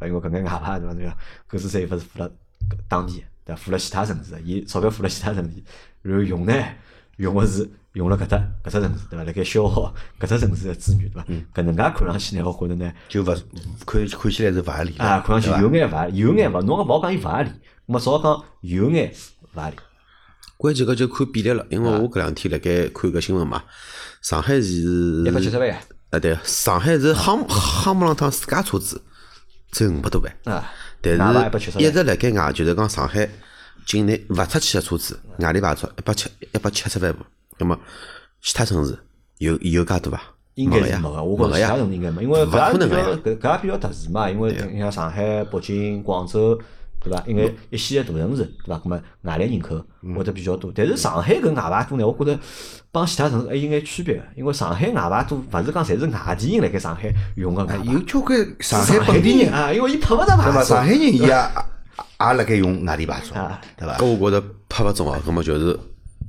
[0.00, 0.94] 牌，因为搿眼外牌对伐？
[0.94, 1.16] 对伐？
[1.46, 2.30] 购置税勿是付了
[2.88, 3.62] 当地的，对伐？
[3.62, 5.62] 付了其他城市的，伊钞票付了其他城市，
[6.02, 6.52] 然后用呢
[7.16, 9.24] 用个是用了搿搭搿只城市，对伐？
[9.24, 11.26] 辣盖消耗搿只城市个资源，对伐？
[11.54, 17.50] 搿能介看上去呢，我觉着呢，就勿看看起来是勿合理的啊，看上去有眼勿合理，有眼勿，侬也勿好讲伊勿合理，
[17.86, 19.12] 那么至少讲有眼
[19.54, 19.76] 勿合理。
[20.56, 23.62] 关键搿就看比例了，因为我搿两天辣盖看搿新闻嘛，
[24.22, 25.78] 上海是一百七十万呀，
[26.10, 29.02] 啊对，上海是夯夯不啷当自家车子
[29.70, 30.72] 只有五百多万，啊，
[31.04, 33.28] 但是一直辣盖外，就是讲上海
[33.86, 37.24] 境内勿出去个车子，外地牌照一百七一百七十万部，
[37.58, 37.78] 那么
[38.40, 38.98] 其他城市
[39.38, 40.20] 有有介多伐？
[40.54, 42.96] 应该是没个，我觉着其他城市应该没，因为勿搿也比较。
[43.16, 46.58] 搿搿也比较特殊嘛，因为你像上海、北京、广州，
[47.04, 47.22] 对伐？
[47.26, 48.78] 因为一线个大城市，对伐？
[48.78, 49.76] 葛末外来人口
[50.16, 52.40] 会得比较多，但是上海搿外牌多呢，我觉着
[52.90, 60.62] 帮其他城市还有眼区别个，因为上海外牌多，勿是讲侪是外地人辣盖上海用个有交关上海本地人，啊，因为伊拍勿着牌对伐？
[60.62, 61.34] 照上海人伊也 也
[62.18, 63.96] 辣盖用外地牌照啊，对伐？
[63.98, 65.78] 搿我觉着拍勿中哦，葛么就是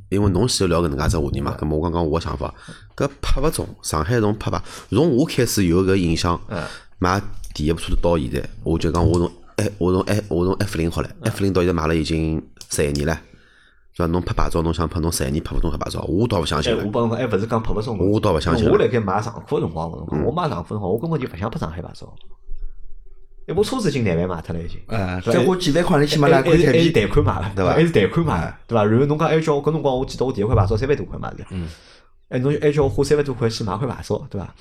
[0.09, 2.53] 因为侬先聊搿能介只话题嘛，葛么我讲讲我个想法，
[2.95, 6.39] 搿拍勿中，上海从拍牌，从我开始有搿印象，
[6.99, 7.21] 买
[7.53, 13.17] 第一部车子到现在，我就讲我从 F 我从 F 我从 F 零好了，F 零到现在买了已经十一年了，
[13.95, 14.11] 对伐？
[14.11, 16.89] 侬拍牌照，侬想拍侬十一年拍勿中搿牌照，我倒勿相信哎，我了。
[16.91, 17.97] 帮侬讲，还勿是讲拍勿中。
[17.97, 22.13] 我倒勿相信了我辣盖买上库个辰光，我讲我买上库辰光，我根本就勿想拍上海牌照。
[23.47, 24.79] 一部车子已经廿万买脱了，已经。
[24.87, 28.83] 啊，再花几万块钿去买还两块台还是币，贷款买了，对伐还是贷款买的，对伐？
[28.83, 31.45] 然后侬讲还叫我搿辰光，我记得我第一块牌照三万多块买的。
[31.51, 31.67] 嗯。
[32.35, 34.53] 哎，侬还叫我花三万多块去买块牌照，对伐？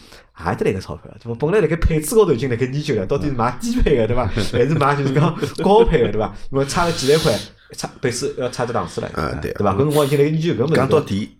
[0.50, 1.37] 也得来个钞票，对伐？
[1.40, 4.26] 本来辣盖配置高头已经辣盖研究了，到底是买低配个，对伐？
[4.26, 6.32] 还是买就是讲高配个，对伐？
[6.52, 7.37] 因为差个几万块，
[7.76, 9.72] 差配置要差只档次了，啊对对伐？
[9.74, 10.74] 搿辰光已经辣盖研究搿物事。
[10.74, 11.37] 讲到底，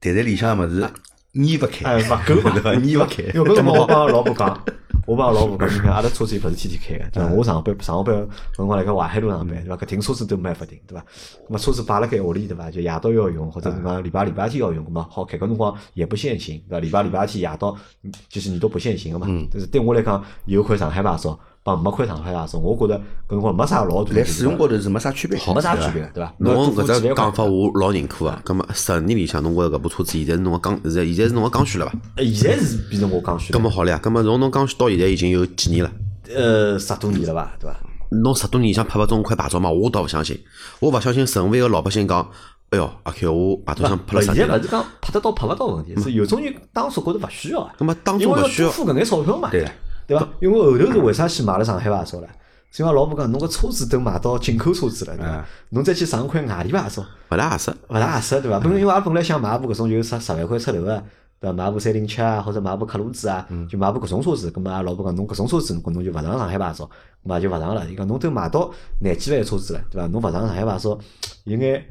[0.00, 0.88] 袋袋里向个物事
[1.32, 2.74] 捏勿开，哎，勿够， 对伐？
[2.76, 4.64] 捏勿开，因为搿辰光我帮老婆讲，
[5.10, 7.32] 我帮老婆讲，你 看阿拉车子又勿是天天开个，对伐？
[7.34, 9.76] 我上班上班搿辰光辣盖淮海路上班，对伐？
[9.76, 11.04] 搿停车子都没办法停，对伐？
[11.48, 12.70] 咾么车子摆辣盖屋里，对伐？
[12.70, 15.36] 就夜到要用，或者是讲礼拜礼拜天要用，咾么好开。
[15.36, 16.80] 搿辰光也不限行，对伐？
[16.80, 19.26] 礼拜礼拜天夜到，嗯就是你都不限行个嘛。
[19.50, 26.34] 但是对我来讲，有块上海牌照帮没块上海牌照，我觉着搿辰光没啥老大的辣使用高头是没啥区别，没啥区别，对伐？
[26.38, 28.40] 侬搿只讲法我老认可啊。
[28.44, 31.92] 葛么十年里向侬觉着搿部车子现在是侬个刚，现在现在是侬个刚需了伐？
[32.16, 35.92] 呃现在是变成我刚需了，葛么好了呀，葛么从侬刚需到现在已经有几年了？
[36.34, 37.76] 呃，十多年了吧，对伐？
[38.10, 39.70] 侬十多年里向拍勿中块牌照嘛？
[39.70, 40.38] 我倒勿相信，
[40.80, 42.26] 我勿相信任何一个老百姓讲，
[42.70, 47.74] 哎哟，阿 Q 我牌照想拍了十年了现在勿，是讲拍得到拍勿到问题，是有种人当初觉着勿需要啊。
[47.78, 49.70] 葛么当初勿需要多，付搿眼钞票嘛，对了
[50.10, 50.28] 对伐？
[50.40, 52.28] 因为后头是为啥去买了上海牌照了？
[52.72, 55.48] 是因为老婆讲侬个车子都买到进口车子了，对伐啊？
[55.70, 57.70] 侬再去上块外地牌照，勿大合适。
[57.88, 58.58] 勿大合适，对伐？
[58.60, 61.02] 本来因为阿拉本来想买部搿种有十十万块出头个，
[61.40, 61.52] 对伐？
[61.52, 64.50] 买部三零七啊，或者买部克鲁兹啊，就买部搿种车子。
[64.50, 66.92] 葛末阿拉老婆讲侬搿种车子，侬侬就勿上上海牌照，葛
[67.24, 67.90] 末也就勿上了。
[67.90, 68.70] 伊讲侬都买到
[69.00, 70.06] 廿几万个车子了，对伐？
[70.08, 70.98] 侬勿上上海牌照，
[71.44, 71.84] 有眼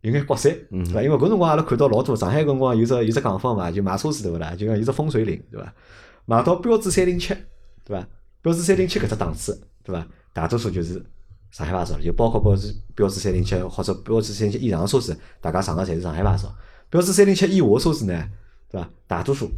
[0.00, 1.00] 有眼刮三，对伐？
[1.02, 4.52] 因为搿辰光阿拉看到老多上海搿辰光有只有只讲法嘛，就买车子对勿啦？
[4.58, 5.72] 就讲有只风水岭，对伐？
[6.26, 7.34] 买到标致三零七，
[7.84, 8.06] 对伐？
[8.42, 10.06] 标致三零七搿只档次，对伐？
[10.32, 11.04] 大多数就是
[11.50, 16.54] 上海牌照，就包括标致标致三零七或者标致三零七以上个车子，大家上个侪是上海牌照。
[16.90, 18.28] 标致三零七以下个车子呢，
[18.70, 18.88] 对伐？
[19.06, 19.50] 大多数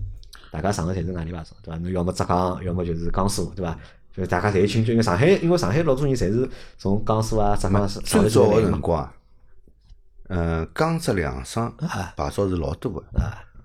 [0.50, 1.78] 大家上个侪是外地牌照，对伐？
[1.78, 3.78] 侬要么浙江，要么就是江苏，对伐？
[4.16, 6.48] 就大家侪有亲戚，因为上海，因为上海老多人侪是
[6.78, 8.62] 从江苏啊、浙江上最来早个。
[8.62, 9.12] 辰光，
[10.28, 13.04] 嗯，江浙两省牌照是老多个，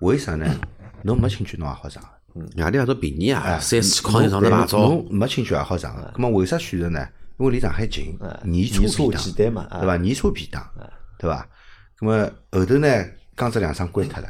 [0.00, 0.46] 为啥呢？
[1.04, 2.08] 侬没亲戚侬也好上个。
[2.56, 6.12] 外地也照便宜啊，三四千块侬钱上的牌照，侬没亲戚也好上个。
[6.16, 7.06] 咁么为啥选择呢？
[7.38, 9.96] 因为离上海近，年车简单嘛当，对伐？
[9.96, 10.70] 年车便当，
[11.18, 11.48] 对伐？
[11.98, 13.04] 咁么后头呢，
[13.36, 14.28] 江浙两省关脱了，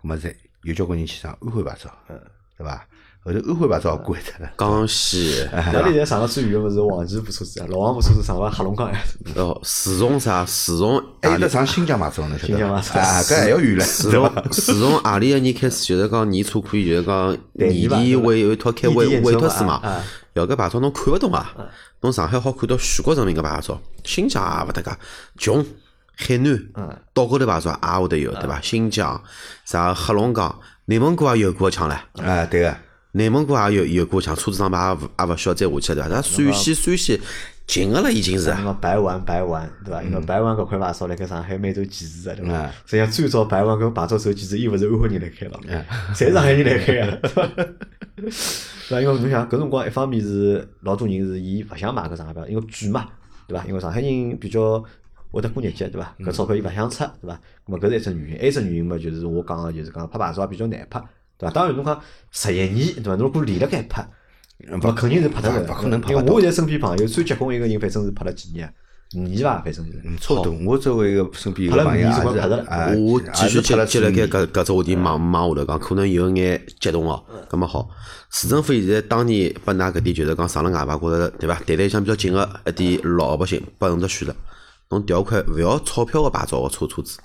[0.00, 1.90] 葛么再有交关人去上安徽牌照，
[2.56, 2.86] 对伐？
[3.24, 10.44] 后头安徽牌照也关脱了，江西搿里现在上了最远个勿是黄岐部车子啊，老黄部车子上了黑龙江还是 哦，自从啥？
[10.44, 12.48] 自从还有得上新疆牌照，侬晓得伐？
[12.48, 14.10] 新疆牌照啊，搿还要远了， 自？
[14.10, 19.80] 从自从何里个年开始，就是讲年初可以，就是讲年底委有一套开委委托书嘛。
[20.34, 21.54] 要搿牌照侬看勿懂啊！
[22.00, 24.90] 侬上海好看到全国人民个牌照，新疆也勿搭界，
[25.38, 25.64] 穷
[26.16, 26.58] 海南
[27.12, 28.58] 岛高头牌照也会得有，对伐？
[28.62, 29.22] 新疆
[29.64, 31.92] 啥黑龙江、内蒙古也有过枪唻。
[32.24, 32.76] 啊，对个。
[33.12, 36.08] 内蒙古也有有过枪，车子上牌也勿也勿需要再下去了，对伐？
[36.08, 37.20] 那陕西陕西
[37.66, 38.52] 近个了已经是。
[38.80, 40.02] 白玩白玩，对伐？
[40.02, 42.70] 因为白玩搿块牌照辣盖上海蛮受歧视个，对伐嗯？
[42.86, 45.60] 实际上最早白玩搿牌照受歧视，伊勿是安徽人来开了，
[46.14, 47.46] 侪是上海人来开个，对伐？
[47.46, 48.26] 对
[48.88, 49.00] 伐？
[49.00, 53.06] 因为侬想搿辰光，一方面是老多人是伊勿想买搿上海牌，因为贵嘛，
[53.46, 53.64] 对伐？
[53.66, 54.82] 因为上海人比较
[55.30, 56.14] 会得过日脚，对伐？
[56.20, 57.34] 搿钞票伊勿想出，对伐？
[57.66, 61.00] 咾么搿是一只原因，还有一只原因嘛，就是我讲个，就是讲拍牌照也比较难拍，
[61.42, 61.50] 对伐？
[61.50, 62.00] 当然侬讲
[62.30, 63.10] 十一年，对伐？
[63.16, 64.08] 侬如果连辣盖拍。
[64.80, 68.72] 勿肯定是拍得个，勿可能拍因为我现在身边朋友最结棍一个人，反正是拍了几年，
[69.16, 70.00] 五年伐，反正就是。
[70.04, 70.56] 嗯，差不多。
[70.64, 77.24] 我周围个身边有拍了个朋友也五年总归拍得了是啊，我继续接了接辣盖搿搿只话题往往下头讲，可能有眼激动哦。
[77.48, 77.88] 葛么好，
[78.30, 81.60] 市政府现在当年拨㑚搿点就是讲上了外牌觉着，对伐？
[81.66, 84.36] 离得里向比较近个一点老百姓，拨侬只选择，
[84.90, 87.18] 侬调块勿要钞票个牌照个车车子，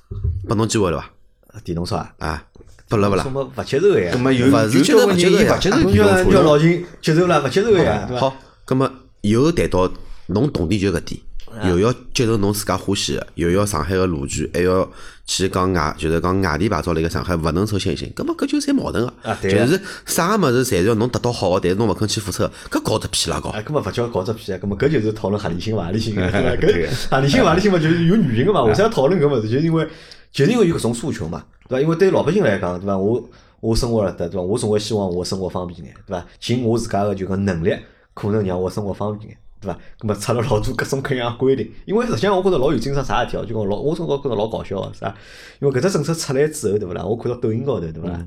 [0.48, 1.60] 拨侬机会了伐？
[1.64, 2.44] 电动车啊，啊，
[2.90, 3.30] 拨了勿啦什？
[3.32, 4.12] 么勿接受个呀？
[4.14, 8.10] 咁么有勿是有交关人伊接受勿接受呀勿接受侬电动车叫叫老秦接受了，勿接受个呀？
[8.18, 9.92] 好，葛么以后谈到
[10.28, 11.22] 侬动点就搿点，
[11.70, 14.90] 又要接受侬自家欢喜个，又要上海个路权，还要
[15.26, 23.50] 去讲外，就是讲外地牌照辣盖上海勿能受限行，葛么搿就侪矛盾个啊，对啊就是啥物事侪是要侬得到好个，但是侬勿肯去付出，搿搞只屁啦搞。
[23.50, 24.58] 哎，根本勿叫搞只屁啊！
[24.60, 28.64] 根本搿就是讨论合理性勿合理性个， 搿合理性勿合理性嘛，就是有原因个嘛。
[28.64, 29.50] 为啥要讨论搿物事？
[29.50, 29.88] 就是因为
[30.32, 31.82] 就是因为有搿种诉求嘛，对伐？
[31.82, 32.98] 因为对老百姓来讲，对伐？
[32.98, 34.42] 我我生活了得，对伐？
[34.42, 36.26] 我总归希望我生活方便眼，对伐？
[36.40, 37.76] 尽我自家个就讲能力，
[38.14, 39.80] 可能让我生活方便眼，对伐？
[40.00, 45.14] 葛末出了老多各种各样规定，因为实际上我觉着老有精神啥事体哦，就讲老我总归觉着老搞笑个啥？
[45.60, 47.04] 因为搿只政策出来之后，对勿啦？
[47.04, 48.26] 我看到抖音高头，对勿啦？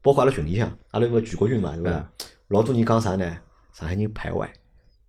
[0.00, 2.08] 包括阿拉群里向，阿拉有个全国群嘛，对伐？
[2.48, 3.36] 老多人讲啥呢？
[3.72, 4.50] 上海人排外，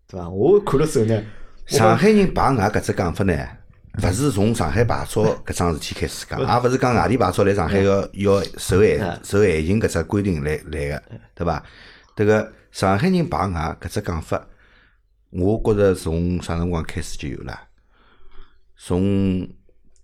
[0.08, 0.30] 对伐？
[0.30, 1.23] 我看了之后呢，
[1.67, 3.34] 上海人排外搿只讲法呢，
[3.97, 11.04] 勿是从上海牌照 搿桩事体开始讲，也勿是讲外地牌照来上海要要受限受限行搿只规定来来个，
[11.36, 11.63] 对伐？
[12.15, 14.41] 迭个上海人排外搿只讲法，
[15.32, 17.60] 我觉着从啥辰光开始就有了，
[18.78, 19.47] 从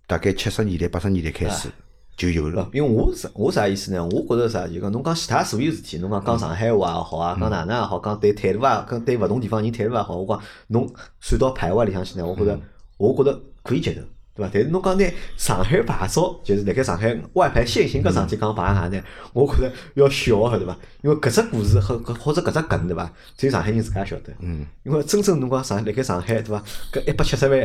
[0.06, 1.68] 大概七十年代八十年代开始
[2.16, 2.68] 就有了。
[2.72, 4.04] 因为我是我啥意思呢？
[4.06, 12.58] 我觉着啥，就讲侬讲其他所有事体，侬讲讲上海话也好啊，讲哪能也好，讲对态度啊，讲对勿同地方人态度也好，我讲侬算到排外里向去呢，我觉着
[12.98, 14.00] 我觉着可以接受，
[14.34, 14.50] 对伐？
[14.52, 15.04] 但是侬讲拿
[15.36, 19.02] 上海牌照，就是辣盖上海外牌限行搿桩事体讲排外呢，
[19.32, 20.76] 我觉着要小个对伐？
[21.02, 23.10] 因为搿只故事和或者搿只梗对伐？
[23.36, 24.32] 只有上海人自家晓得。
[24.40, 24.64] 嗯。
[24.84, 26.62] 因为真正侬讲上辣盖上海对伐？
[26.92, 27.60] 搿一百七十万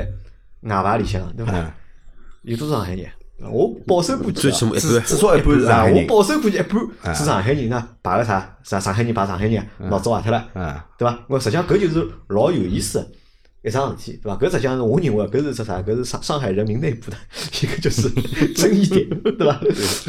[0.62, 1.74] 外牌里向对伐？
[2.44, 3.08] 有多少上海人？
[3.44, 6.04] 我保守估计啊，最起码一半至至少一半是上啊，海人。
[6.04, 11.20] 我保守估计一半是上海人呢，排个啥啥上海人排上海人，脑子坏脱了，嗯对伐？
[11.28, 13.08] 我实际上搿就是老有意思的
[13.64, 14.38] 一桩事体，对伐？
[14.38, 15.80] 搿实际上是我认为搿是只啥？
[15.82, 17.18] 搿是上上海人民内部的
[17.62, 18.10] 一个就是
[18.56, 19.60] 争议点，对伐？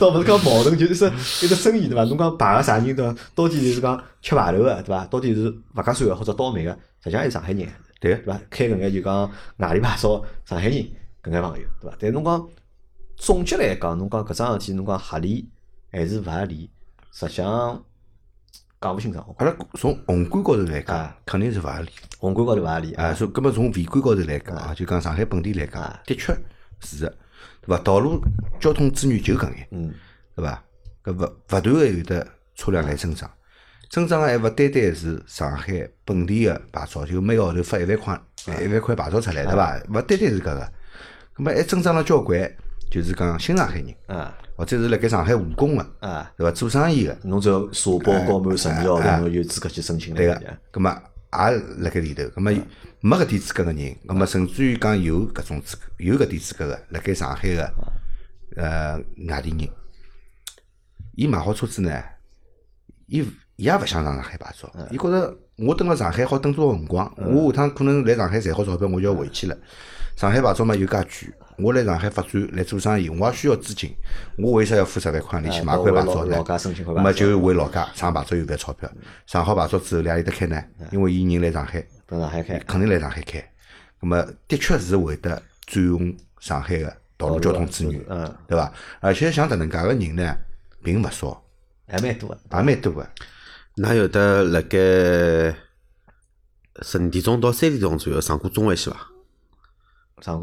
[0.00, 1.08] 倒勿是讲矛盾，就是说
[1.42, 2.04] 一个争议，对伐？
[2.04, 3.14] 侬讲排个啥人对伐？
[3.34, 5.04] 到底是讲吃排头个，对伐？
[5.06, 6.70] 到底是勿合算个或者倒霉个，
[7.02, 7.68] 实际上还是上海人，
[8.00, 8.40] 对对伐？
[8.48, 10.86] 开搿眼就讲外地牌照上海人
[11.22, 11.96] 搿眼朋友，对伐？
[12.00, 12.48] 但是侬讲
[13.16, 15.46] 总结来讲，侬讲搿桩事体，侬讲合理
[15.90, 16.70] 还是勿合理，
[17.12, 17.84] 实际上
[18.82, 19.24] 讲勿清爽。
[19.38, 21.88] 阿拉从宏观高头来讲啊，肯定是勿合理。
[22.18, 26.36] 宏观高头勿合理啊，所以，葛末从微观高头来讲啊，就讲上海本地来讲啊，的确
[26.80, 27.08] 是的，
[27.60, 27.78] 对伐？
[27.82, 28.20] 道路
[28.60, 29.94] 交通资源就搿眼，嗯，
[30.34, 30.62] 对伐？
[31.04, 33.30] 搿勿勿断个有得车辆来增长，
[33.88, 38.20] 增长个还勿单单是上海本地个牌照，就每个号头发一万块
[38.60, 39.80] 一万块牌照出来，对伐？
[39.88, 40.72] 勿单单是搿个，
[41.36, 42.40] 搿么还增长了交关，
[42.90, 46.52] 就是讲新上海人，啊或者是辣盖上海务工个，啊，对伐？
[46.52, 50.18] 做生意个，侬只要社保交满十年号头，侬有资格去申请了。
[50.18, 52.52] 对个，葛末也辣盖里头，葛末
[53.00, 57.74] 没搿点资格个人，葛末甚至于讲有搿种资格，有搿点资格个，辣盖上海个
[58.54, 58.96] 呃
[59.28, 59.68] 外地人，
[61.16, 62.00] 伊买好车子呢，
[63.08, 63.18] 伊
[63.56, 69.58] 伊也勿想上上海牌照，伊觉着我蹲辣上海好蹲多少辰光，我下趟可能来上海赚好钞票，我就要回去了。
[70.14, 73.94] 上海牌照嘛又介贵，我来上海发展来做生意，我也需要资金，
[74.36, 76.44] 我为啥要付十万块钿去买块牌照呢？
[76.86, 78.90] 那么就回老家上牌照有搿钞票，
[79.26, 80.62] 上好牌照之后，哪里搭开呢？
[80.90, 83.42] 因为伊人来上海，到上海开，肯定来上海开。
[84.00, 88.72] 那么的确是会得占用上海的道路交通资源，嗯，对伐？
[89.00, 90.36] 而且像搿能介个人呢，
[90.82, 91.40] 并勿少，
[91.86, 92.38] 还蛮多个。
[92.50, 93.08] 也蛮多个。
[93.76, 94.78] 㑚有得辣盖
[96.82, 99.11] 十二点钟到三点钟左右上过中环线伐？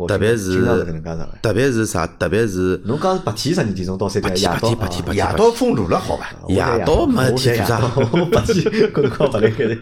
[0.08, 1.30] 特别是经常是搿能介上。
[1.42, 2.06] 特别是啥？
[2.06, 6.30] 特别是侬讲是白天十二点钟到三点，夜白到天白天夜到封路了，好伐？
[6.50, 9.78] 夜到没事体做啥我白天搿辰光勿来开的。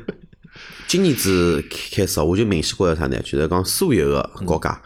[0.88, 3.18] 今年子开始，我就明显觉着啥呢？
[3.24, 4.82] 就是讲所有个高架下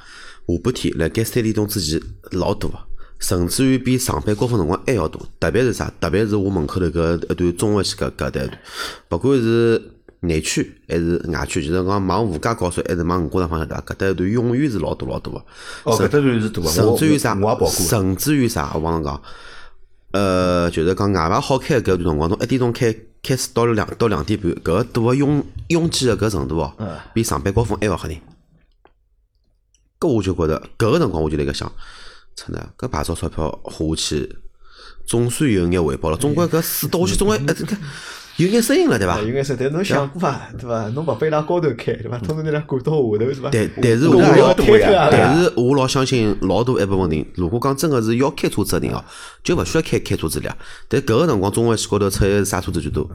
[0.63, 2.77] 半天辣盖三点钟之前老多个，
[3.19, 5.21] 甚至于比上班高峰辰光还要多。
[5.39, 5.91] 特别是啥？
[5.99, 8.49] 特别是我门口头搿一段中环线搿搿段，
[9.11, 9.81] 勿管是
[10.21, 13.67] 内区还是外区，就是讲往吴家高速还是往五角场方向？
[13.67, 15.39] 搿搭一段永远是老多老多个。
[15.83, 17.69] 哦，搿搭段是多个，甚至于啥我我也跑过。
[17.69, 18.71] 甚至于啥？
[18.75, 19.21] 我帮侬讲，
[20.11, 26.73] 呃，就是讲外牌好开搿段辰光，从一点钟开开始到两到两点半，搿个堵个拥拥挤个搿程度哦，
[27.15, 28.17] 比上班高峰还要吓人。
[29.99, 31.71] 搿我就觉着搿个辰光我就辣盖想，
[32.35, 34.35] 操呢，搿牌照钞票花下去，
[35.07, 36.17] 总算有眼回报了。
[36.17, 37.75] 总归搿水倒下去，总归哎这个
[38.37, 39.19] 有眼声音了，对伐？
[39.19, 40.49] 有眼声，但侬想过伐？
[40.57, 40.87] 对伐？
[40.89, 42.17] 侬勿拨伊拉高头开，对伐？
[42.19, 43.49] 通通拿伊拉赶到下头，是伐？
[43.51, 45.09] 但但是我要推脱啊！
[45.11, 49.03] 但是我老相信老大一部分人，如果讲真个是要开车子个人哦，
[49.43, 50.57] 就勿需要开开车子了。
[50.87, 53.07] 但搿个辰光中环线高头出现啥车子最多？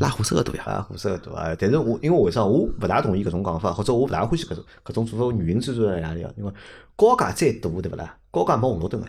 [0.00, 0.64] 拉货车个多呀。
[0.64, 1.54] 啊，火车多啊！
[1.58, 6.30] 但是我因为为啥我勿大同意搿种讲法，或者我勿大欢喜搿种搿种做法，原因之处在哪里啊？
[6.36, 6.52] 因为
[6.96, 8.16] 高架再堵，对勿啦？
[8.30, 9.06] 高架没红绿灯个，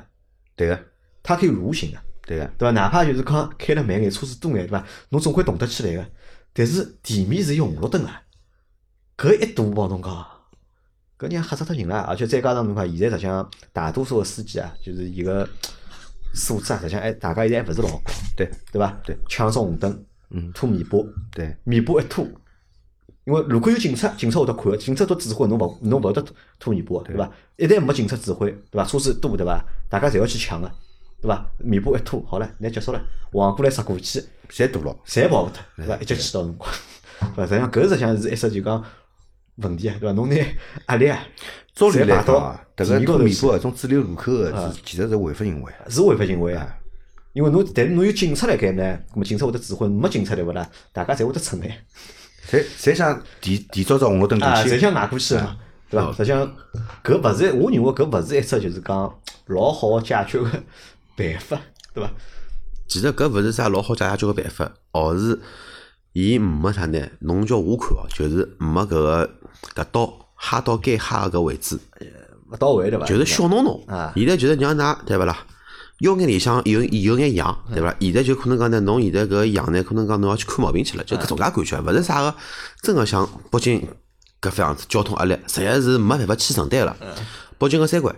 [0.56, 0.78] 对个，
[1.24, 2.46] 它可以蠕行个，对个。
[2.58, 2.72] 对伐？
[2.72, 4.86] 哪怕就是讲开了慢眼，车子多眼，对伐？
[5.10, 6.06] 侬总归动得起来个。
[6.54, 8.10] 但是地面是有红绿灯个，
[9.18, 10.28] 搿一堵帮侬讲，
[11.18, 12.02] 搿人吓死脱人了。
[12.02, 15.48] 而且再加上侬看，现在实际上大多数个司机啊，就是伊个
[16.36, 18.02] 素质啊，实际上还大家现在还勿是老高，
[18.36, 18.92] 对对伐？
[19.04, 20.98] 对，抢上红灯，嗯拖尾巴，
[21.32, 22.24] 对，尾巴一拖，
[23.26, 26.24] 因为如果有警察，警察会得看，警察都指挥侬勿侬勿会得
[26.60, 27.32] 拖尾巴，对伐？
[27.58, 28.86] 一旦没警察指挥，对伐？
[28.86, 29.66] 车子多，对伐？
[29.90, 30.72] 大家侪要去抢个，
[31.24, 31.50] 对伐？
[31.60, 34.94] 尾巴一拖，好了，那结束了，横过来杀过去，侪堵了。
[35.08, 35.96] 侪跑勿脱，对伐？
[35.96, 36.70] 一脚气到辰光，
[37.34, 37.44] 对伐？
[37.48, 38.84] 实际上搿实际上是一只就讲
[39.56, 40.14] 问题啊，对伐？
[40.14, 40.36] 侬拿
[40.90, 41.26] 压力啊，
[41.74, 45.88] 照理来讲啊，迭个尾巴搿种主流路口个是其实是违法行为啊。
[45.90, 46.78] 是违法行为啊。
[47.32, 48.84] 因为侬，但是侬有警察辣盖呢，
[49.16, 50.70] 咾么警察会得指挥，没警察对勿啦？
[50.92, 51.76] 大家侪会得撑眼。
[52.52, 54.80] 侪侪想提提早只红绿灯过啊，去侪。
[54.80, 55.58] 想挨过去嘛，
[55.90, 56.12] 对伐？
[56.12, 56.56] 实际上，
[57.04, 60.50] 搿勿是，我认为搿勿是一只就是讲老好解决个
[61.16, 61.60] 办法，
[61.94, 62.12] 对伐？
[62.88, 65.40] 其实搿勿是啥老好解决个办法，而是
[66.12, 67.00] 伊没啥呢。
[67.20, 69.30] 侬叫我看哦，就是没搿个
[69.76, 71.80] 搿刀哈到该哈个搿位置，
[72.52, 73.06] 勿到位对伐？
[73.06, 74.14] 就是小弄弄啊。
[74.16, 75.46] 现在就是让㑚对勿啦？
[76.00, 77.96] 腰眼里向有有眼痒，对伐？
[78.00, 82.36] 现在就可能讲呢，侬现在搿痒呢，可能讲侬要去看毛病去了，就搿种介感觉，勿是啥个
[82.82, 83.88] 真个像北京
[84.42, 86.96] 搿副样子交通压力，实在是没办法去承担了。
[87.58, 88.14] 北京个三环，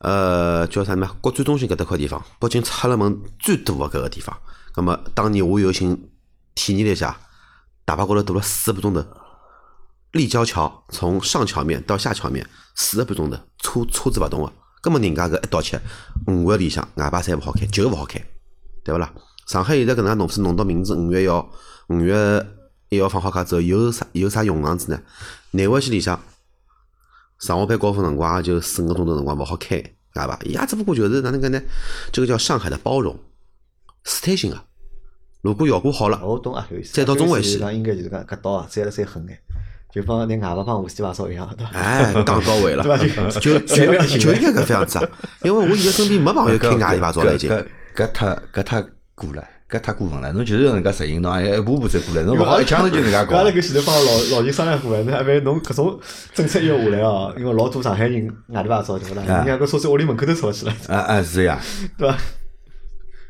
[0.00, 1.06] 呃，叫啥么？
[1.20, 4.34] 国展中心搿搭块地方，北京出了门最多个搿个地方。
[4.72, 6.10] 葛么当年我有幸
[6.54, 7.18] 体验了一下，
[7.84, 9.04] 大巴高头堵了四个半钟头。
[10.12, 14.52] 立交桥从上桥面到下桥面四个半钟头，车车子勿动个。
[14.80, 15.78] 葛么人家搿一道切，
[16.26, 18.18] 五月里向外牌侪勿好开，就勿好开，
[18.82, 19.12] 对勿啦？
[19.46, 21.50] 上海现在搿能介弄是弄到明年五月一号，
[21.88, 22.46] 五月
[22.88, 24.98] 一号放好假之后，有啥有啥用场子呢？
[25.50, 26.18] 内环线里向
[27.40, 29.76] 上下班高峰辰光也就四五个钟头辰光勿好开，
[30.14, 31.60] 对伐，伊也只不过就是哪能个呢？
[32.12, 33.18] 这个叫上海的包容，
[34.04, 34.58] 试探性个。
[35.40, 36.68] 如果效果好了，我懂啊。
[36.92, 39.38] 再到中环线就是讲应该就是讲搿刀啊，摘了再狠眼，
[39.90, 41.72] 就帮拿外牌帮无锡牌照一样，对伐？
[41.78, 42.84] 哎，讲到位了，
[43.40, 43.86] 就就
[44.18, 45.08] 就应该搿副样子啊！
[45.42, 47.50] 因为我现在身边没朋友开外地牌照了，已经。
[47.50, 47.64] 搿
[47.96, 48.82] 搿太搿太
[49.14, 50.32] 过了，搿太过分了。
[50.32, 53.50] 侬就是要能介实行，侬也一步步走过来，侬勿好一枪头就能介搞阿拉。
[53.50, 56.00] 搿前头帮老老人商量过个，那还万侬搿种
[56.34, 59.22] 政策一下来哦，因为老多上海人外地牌照对勿啦？
[59.22, 61.60] 啊人家搿车子屋里门口头吵起来，啊啊是呀，
[61.96, 62.18] 对伐？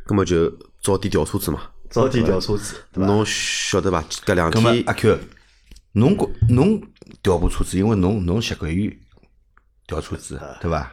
[0.07, 0.51] 葛么就
[0.83, 1.61] 早点调车子嘛。
[1.91, 2.77] 早点调车子？
[2.95, 4.03] 侬晓得伐？
[4.25, 5.19] 搿两天阿 Q，
[5.93, 6.81] 侬觉侬
[7.23, 8.97] 调部车子，因为侬侬习惯于
[9.87, 10.93] 调车子，对伐？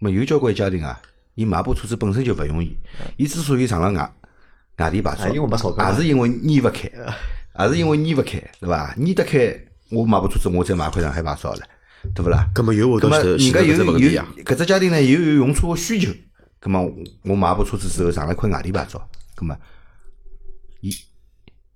[0.00, 1.00] 么有交关家庭啊，
[1.34, 2.76] 伊买部车子本身就勿容易，
[3.16, 4.12] 伊之所以上了外
[4.78, 6.90] 外地牌照，啊因为没钞票也是因为捏勿开，
[7.60, 8.94] 也 是因为捏勿开，对伐？
[8.96, 9.54] 捏得开，
[9.90, 11.60] 我买部车子，我再买块上海牌照了，
[12.14, 12.48] 对勿啦？
[12.54, 14.22] 葛么又会咁么得是是搿人家有有。
[14.44, 16.10] 搿只家庭呢，有有用车个需求，
[16.62, 16.80] 咁么
[17.24, 19.04] 我买部车子之后上了块外地牌照，
[19.36, 19.56] 咁么
[20.80, 20.90] 伊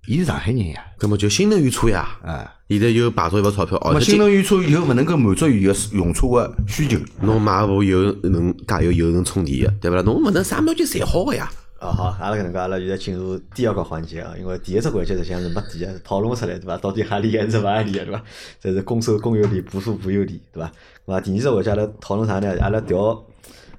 [0.07, 10.01] 伊是上海人呀，葛么就新能源车呀，啊，现在又牌照一部钞票，新能源车又勿能够满足伊个用车个需求，侬买部有能加油又能充电个，对勿啦？
[10.03, 11.51] 侬勿能啥物事侪好个呀。
[11.83, 16.77] 啊好，阿拉搿能介，阿拉现在进入第二个环节啊，因为第一只环节实际上是没底个，讨论出来对伐？
[16.77, 18.23] 到底合理还是勿合理个对伐？
[18.61, 20.71] 这是公收公有理，不收不有理对伐？
[21.05, 22.55] 那么第二只环节阿拉讨论啥呢？
[22.61, 23.25] 阿拉调，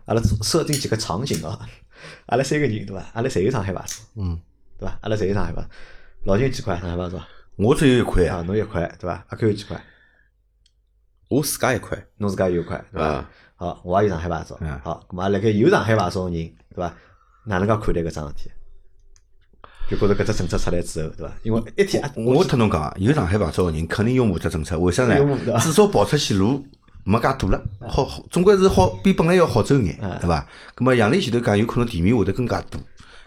[0.04, 1.58] 阿拉设定几个场景啊，
[2.26, 3.02] 阿拉三个人对伐？
[3.14, 4.38] 阿拉侪有上海牌照，嗯，
[4.78, 4.98] 对伐？
[5.00, 5.68] 阿拉侪有上海牌照，
[6.24, 7.24] 老金几块上海牌照
[7.56, 8.36] 我只有一块啊？
[8.38, 9.24] 啊，侬一块对伐？
[9.28, 9.82] 阿 Q 有几块？
[11.30, 13.30] 我自家一块，侬自家有一块对伐啊？
[13.56, 16.94] 好，我也有上海牌照嗯，好，咁么辣盖有上海牌照个人对伐？
[17.44, 18.50] 哪能介看待搿桩事体？
[19.90, 21.33] 就觉着搿只政策出来之后，对伐？
[21.42, 25.14] 因为一天啊我特侬讲啊，有上海牌照个人肯定拥护这政策，为啥呢
[25.61, 26.64] 至少跑出去路
[27.04, 30.46] 没介堵了，好，好总归是好比本来要好走眼，对伐？
[30.74, 32.78] 咁么杨丽前头讲，有可能地面会得更加堵。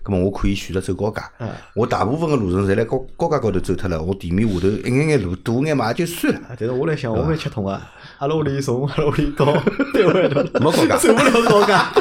[0.03, 6.39] 咁么我可以选择走高架嗯，我大部分个路程侪辣高高架高头走脱了，我地面下头一眼眼路堵眼嘛也就算了。
[6.47, 7.91] 啊但是我来想，我蛮吃痛啊！
[8.19, 10.29] 阿拉屋里从阿拉屋里到单位？
[10.29, 11.91] 没高架走不了高架，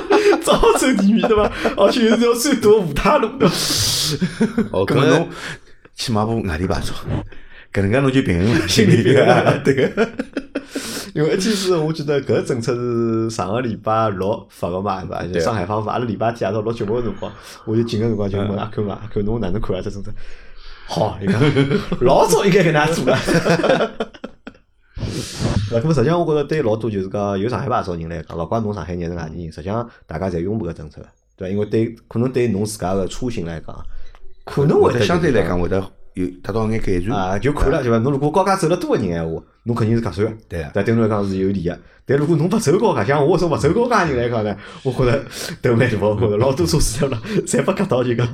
[0.47, 1.51] 只好走地面对伐？
[1.77, 3.55] 而且又是条最大的五塔路对伐？
[4.71, 5.29] 哦，咁么侬搿
[5.97, 6.95] 去买部外地牌照，
[7.73, 10.09] 搿能介侬就平衡了，心里平衡了对个。
[11.15, 15.23] 因为一天是我记得搿政策是上个礼拜六发个嘛，对伐？
[15.35, 17.33] 就上海方发，阿拉礼拜天夜到录节目个辰光，
[17.65, 19.81] 我就进个辰光就问阿 Q 嘛，阿 Q 侬哪能看啊？
[19.83, 20.13] 这政策？
[20.87, 21.41] 好，伊讲
[22.03, 23.19] 老早应该搿能样做了。
[25.73, 31.53] 那么实际上，我觉着对老多就是讲有上海牌照人来讲，勿怪侬上海人还是外地人，实际上大家侪拥护搿政策的，对伐？
[31.53, 33.77] 因为对可能对侬自家个出行来讲，
[34.45, 35.77] 可能会会得得相对来讲会得
[36.15, 37.99] 有达到眼改善啊，就看了对伐？
[37.99, 41.79] 侬如果高架走了多个人闲话，侬肯定是合算个，对啊但对侬来讲是有利个。
[42.07, 45.25] 但如果侬勿走高架，像我这种勿走高架人来讲呢，我觉着
[45.61, 48.27] 头蛮大，我觉着老多车子了，侪被夹到就讲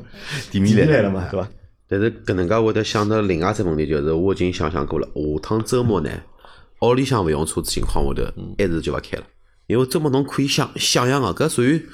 [0.50, 1.48] 地面来来了嘛，对伐？
[1.88, 6.10] 但是搿能介会得想到另外一只问题，就是我已经想想过了，下趟周末呢，
[6.88, 9.24] 屋里向勿用车子情况下头，还是就勿开了，
[9.66, 11.88] 因为周末侬可以想想象个，搿属于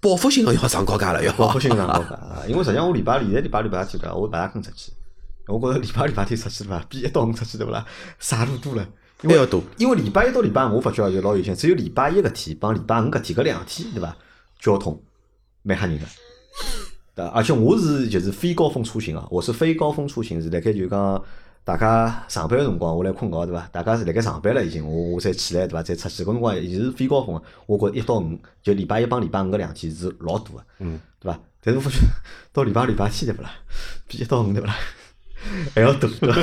[0.00, 4.14] 报复性个要上高架了，要报复性上高架啊， 因为实际上我礼拜现在礼拜六礼拜天对伐？
[4.14, 4.92] 我勿大肯出去，
[5.46, 6.84] 我觉着礼拜六礼拜天出去对伐？
[6.88, 7.84] 比一到五出去对勿啦？
[8.18, 8.86] 啥路多了。
[9.22, 14.16] 因为还要多因为礼拜一到礼拜五我发觉就老有限，只有礼拜一搿天帮礼拜五搿天搿两天对伐？
[14.58, 14.98] 交通
[15.62, 16.04] 蛮吓人个。
[17.14, 21.22] 对伐，而且我是就是非高峰出行啊，我是非高峰出行是辣盖就讲
[21.70, 23.68] 大家上班个辰光我来困觉对伐？
[23.70, 25.80] 大家是辣盖上班了已经，我我才起来对伐？
[25.84, 31.38] 再出去搿辰光伊是非高峰个，我觉着一到五就礼拜一帮礼拜五搿两天是老大个，嗯，对伐？
[31.62, 31.98] 但是我发觉
[32.52, 33.52] 到礼拜礼拜天对勿啦？
[34.08, 34.74] 比一到五对勿啦？
[35.72, 36.42] 还要大对伐？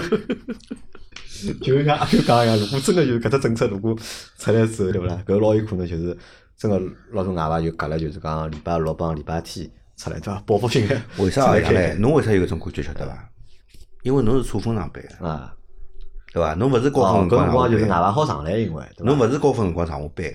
[1.62, 3.94] 就像阿 Q 讲一样，如果真个就是搿只政策如果
[4.38, 5.22] 出来之后对勿啦？
[5.28, 6.18] 搿老有可能就是
[6.58, 6.80] 真个
[7.12, 10.42] 老多外卖就隔了，就是讲礼拜六帮礼拜天出来对伐？
[10.48, 11.96] 报复性个为啥出来这样嘞？
[12.00, 13.30] 侬为啥有搿种感觉晓得伐？
[14.08, 15.54] 因为侬是错峰上班的，啊？
[16.32, 16.54] 对伐？
[16.54, 20.26] 侬勿是高哦峰，辰搿辰光就是外上班，牌好上来，因为对伐侬勿是高峰辰光上下班，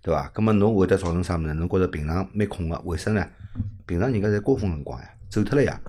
[0.00, 0.30] 对伐？
[0.32, 1.52] 葛末侬会得造成啥物事？
[1.54, 3.26] 侬觉着平常蛮空个，为啥呢？
[3.84, 5.80] 平常人家侪高峰辰光呀，走脱了呀。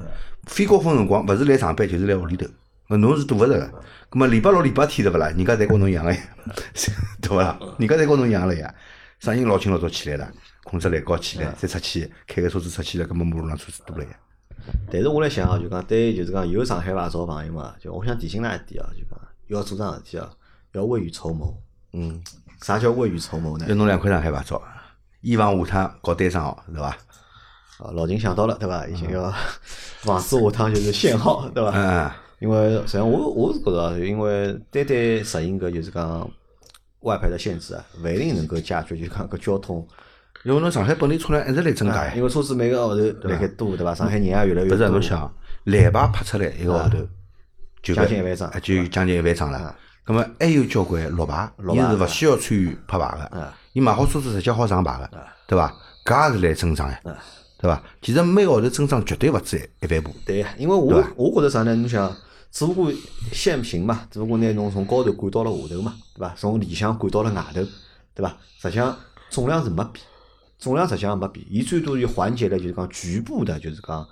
[0.47, 2.47] 非高峰辰光勿是来上班就是来屋里头，
[2.89, 3.67] 那侬是躲勿着个。
[4.09, 5.27] 葛末礼拜六、礼拜天对勿啦？
[5.27, 6.19] 人家侪跟侬一样个呀，
[7.21, 7.59] 对勿啦？
[7.77, 8.73] 人家侪跟侬一样了呀。
[9.19, 10.27] 啥人老清老早起来了，
[10.63, 14.11] 困只懒觉起来，再出去开个车子出去了，葛末马路上车子多了呀。
[14.91, 20.29] 但是我来想啊，就讲对，就是讲有上海牌照朋友嘛，就我想提醒㑚一点啊，就讲要做桩事体啊，
[20.73, 21.57] 要未雨绸缪。
[21.93, 22.21] 嗯，
[22.61, 23.65] 啥叫未雨绸缪呢？
[23.67, 24.61] 要侬两块上海牌照，
[25.21, 26.87] 以防下趟搞单双号，对伐？
[27.79, 28.85] 啊，老秦想到了，对伐？
[28.87, 29.33] 已经要
[30.01, 31.71] 防止下趟就是限号，对伐？
[31.75, 36.29] 嗯，因为实际上我我是觉着啊，因为单单实行搿就是讲
[37.01, 39.87] 外牌的限制啊，勿一定能够解决就是讲搿交通。
[40.43, 42.11] 因为侬上海本地车辆一直在增加呀。
[42.11, 43.93] 啊因为车子每个号头辣盖多，对伐？
[43.93, 44.89] 上海人也越来越勿是。
[44.89, 45.33] 侬想，
[45.65, 46.97] 蓝牌拍出来一个号头，
[47.81, 49.75] 就将近一万张哎就将近一万张了。
[50.05, 55.09] 咁么还有交关绿牌，伊是勿需要参与拍牌啊个，伊买好车子直接好上牌个，
[55.47, 55.73] 对伐？
[56.05, 56.97] 搿也是来增长呀，
[57.59, 57.83] 对伐？
[58.01, 61.75] 其实每个号头增长绝对勿止一万步，对，因为我我觉着啥呢？
[61.75, 62.09] 侬想，
[62.51, 62.89] 只不过
[63.33, 66.33] 限行嘛，只不过拿侬从高头赶到了下头嘛，对伐？
[66.37, 67.61] 从里向赶到了外头，
[68.15, 68.33] 对伐？
[68.61, 68.97] 实际上
[69.29, 70.05] 总量是没变，
[70.57, 74.05] 总量实际上没变，伊最多就缓解了就是讲局部的，就是讲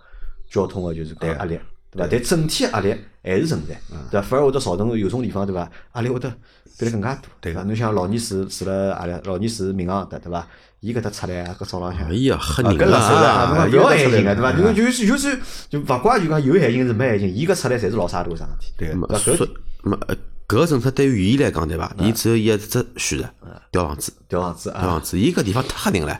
[0.49, 1.59] 交通的就是讲压力，
[1.91, 2.07] 对伐？
[2.11, 3.79] 但整体压力还是存在，
[4.11, 4.27] 对伐？
[4.27, 5.69] 反而会得造成有种地方对伐？
[5.95, 6.29] 压力会得
[6.77, 7.63] 变得更加大，对伐？
[7.63, 10.47] 侬像老年住住了阿拉老年住民航搭，对伐？
[10.81, 12.13] 伊搿搭出来啊，搿早浪向哎。
[12.13, 14.51] 呀，吓人啊，勿要限行个对伐？
[14.73, 18.73] 就是就是就勿怪就讲有限行是没限行，伊搿出来侪是老啥大个桩事体。
[18.77, 19.47] 对伐搿所
[19.81, 20.15] 么呃
[20.47, 21.91] 搿个政策对于伊来讲对伐？
[21.97, 23.29] 伊只有一只选择，
[23.71, 25.19] 调房子，调房子啊，调房子。
[25.19, 26.19] 伊搿地方太吓人了，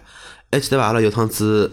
[0.51, 0.85] 还记得伐？
[0.85, 1.71] 阿拉有趟子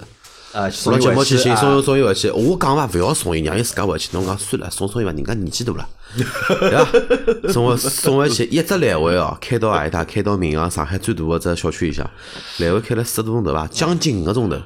[0.52, 4.10] 啊，送了节目去寻送啊送伊回去，我讲伐，勿要送伊，让伊自家回去。
[4.12, 5.88] 侬讲算了，送送伊伐，人家年纪大了，
[6.60, 7.52] 对伐？
[7.52, 10.04] 送回送回去，一只来回哦，开到阿里搭？
[10.04, 12.08] 开到闵行上海最大个只小区里向，
[12.58, 14.60] 来回开了四个多钟头伐，将近五个钟头，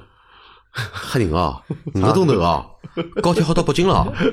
[0.92, 1.62] 吓人哦，
[1.94, 2.66] 五个钟头哦，
[3.22, 4.12] 高铁好到北京了哦。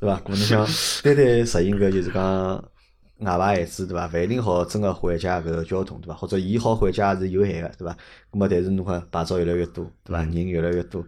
[0.00, 0.16] 对伐？
[0.24, 0.66] 可能想
[1.02, 2.54] 单单实行个就是讲
[3.18, 4.08] 外牌孩子对伐？
[4.12, 6.14] 勿一定好真个缓解搿个交通对伐？
[6.14, 7.96] 或者伊好缓解也是有限个对伐？
[8.32, 10.22] 咁么但是侬看牌照越来越多对伐？
[10.22, 11.04] 人越来越多，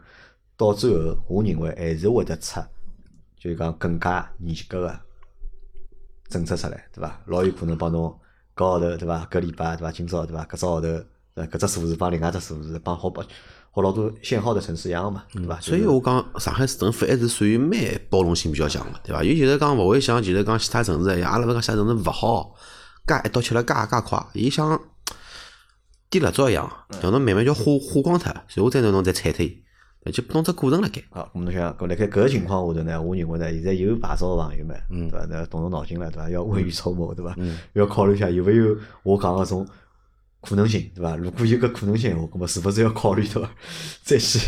[0.56, 2.60] 到最后我认为还是会得出，
[3.38, 5.00] 就是讲更加严格个
[6.28, 7.20] 政策出来对伐？
[7.26, 8.14] 老有可能帮侬
[8.54, 9.26] 搿号头对伐？
[9.30, 9.90] 搿礼拜对伐？
[9.90, 10.44] 今朝对伐？
[10.44, 10.88] 搿只号头？
[11.36, 13.26] 搿只数字帮另外只数字帮好帮
[13.74, 15.58] 和老多限号的城市一样个嘛对伐？
[15.60, 17.76] 所以我讲，上海市政府还是属于蛮
[18.08, 19.24] 包容性比较强个，对伐？
[19.24, 22.54] 伊就是讲勿会像其实讲其他城市一样，阿拉勿讲其他城市勿好，
[23.04, 24.80] 介一刀切了介介快，伊像
[26.08, 26.70] 点蜡烛一样，
[27.02, 31.02] 让侬慢慢叫化化光脱，然后再让侬再踩脱伊，就弄只过程辣盖。
[31.10, 35.26] 好，咁侬想，搿辣盖搿个情况下头呢，我认为呢，现在有牌照个朋友们，对伐？
[35.28, 36.30] 那动动脑筋了，对伐？
[36.30, 37.34] 要未雨绸缪，对伐？
[37.72, 39.66] 要考虑一下有没有我讲个种
[40.44, 41.16] 可能性，对伐？
[41.16, 43.50] 如果有搿可能性闲话，葛么是勿是要考虑对伐？
[44.02, 44.38] 再去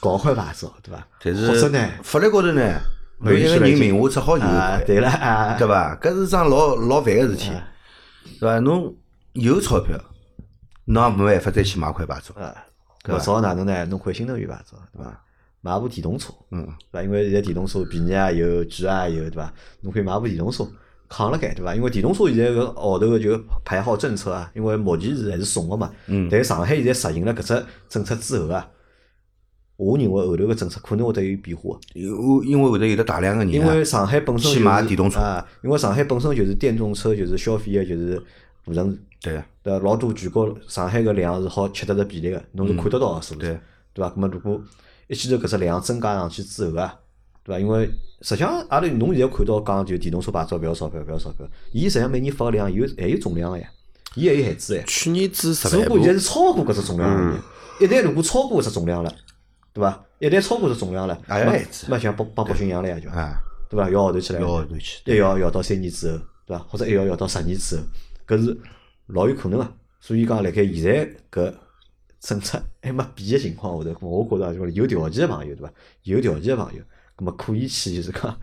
[0.00, 1.06] 搞块牌照，对伐？
[1.22, 1.88] 但或者是呢？
[2.02, 2.80] 法律高头呢，
[3.18, 4.44] 每一个人名下只好有
[4.86, 5.96] 对了啊，对伐？
[5.96, 7.50] 搿是桩老老烦个事体，
[8.40, 8.58] 对伐？
[8.60, 8.94] 侬
[9.32, 9.98] 有钞票，
[10.86, 12.54] 侬也没办法再去买块牌照，啊，
[13.02, 13.84] 搿照哪能呢？
[13.86, 15.24] 侬看新能源牌照，对伐？
[15.64, 17.02] 买部电动车，嗯，对伐？
[17.04, 19.52] 因为现在电动车便宜啊有，贵啊有，对伐？
[19.82, 20.66] 侬可以买部电动车
[21.12, 21.74] 扛辣盖，对伐？
[21.74, 28.66] 因为电动车现在搿号头个就排号政策啊，因为目前是还是松个嘛，嗯但是上海现在实行了搿只政策之后啊，
[29.76, 31.78] 我认为后头个政策可能会得有变化。
[31.94, 38.16] 有因为会得有得大量个人啊，因为上海本身去就是买电动车啊，因为上海本身就是电动车就是消费个就是
[38.64, 39.84] 大城市，对啊，对伐？
[39.84, 43.60] 老多全国上海个量是好吃得着比例个，侬是看得到个数字，对
[43.92, 44.10] 对伐？
[44.10, 44.60] 咁么如果
[45.08, 46.94] 一记头搿只量增加上去之后啊，
[47.44, 47.60] 对伐？
[47.60, 47.86] 因为
[48.20, 53.68] 实际上阿拉侬现在看到讲就电动车牌照勿要钞票，勿要钞票，伊实际上每年发个量有还有总量个呀，
[54.14, 54.84] 伊还有限制个呀。
[54.86, 57.84] 去年子十万部只不过，现在是超过搿只总量而已。
[57.84, 59.12] 一旦如果超过搿只总量了，
[59.72, 60.04] 对伐？
[60.18, 63.36] 一旦超过搿只总量了，也要那限制那像帮帮北京一样了呀，就啊，
[63.68, 63.90] 对伐？
[63.90, 66.64] 摇号头起来了，摇号头去一摇摇到三年之后，对伐？
[66.68, 67.82] 或者一摇摇到十年之后，
[68.26, 68.56] 搿是
[69.06, 69.72] 老有可能个。
[70.00, 71.52] 所以讲，辣盖现在搿
[72.20, 75.72] 政策还没变个情况下头，我觉着就是有条件个朋友，对伐？
[76.02, 76.82] 有条件个朋友，
[77.22, 78.36] 葛末可以去就是讲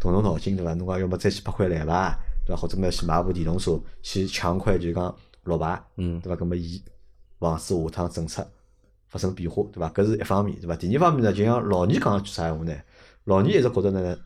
[0.00, 0.74] 动动脑筋，对伐？
[0.74, 2.60] 侬讲要么再去拍块蓝牌，对伐？
[2.60, 5.14] 或者么去买部电动车，去抢块就是讲
[5.44, 6.36] 绿牌，嗯对伐？
[6.36, 6.82] 葛末伊
[7.38, 8.46] 防止下趟政策
[9.08, 9.88] 发生变化，对伐？
[9.90, 10.74] 搿是一方面，对伐？
[10.76, 12.74] 第二方面呢，就像老倪讲一句啥闲话呢？
[13.24, 14.18] 老倪一直觉着呢，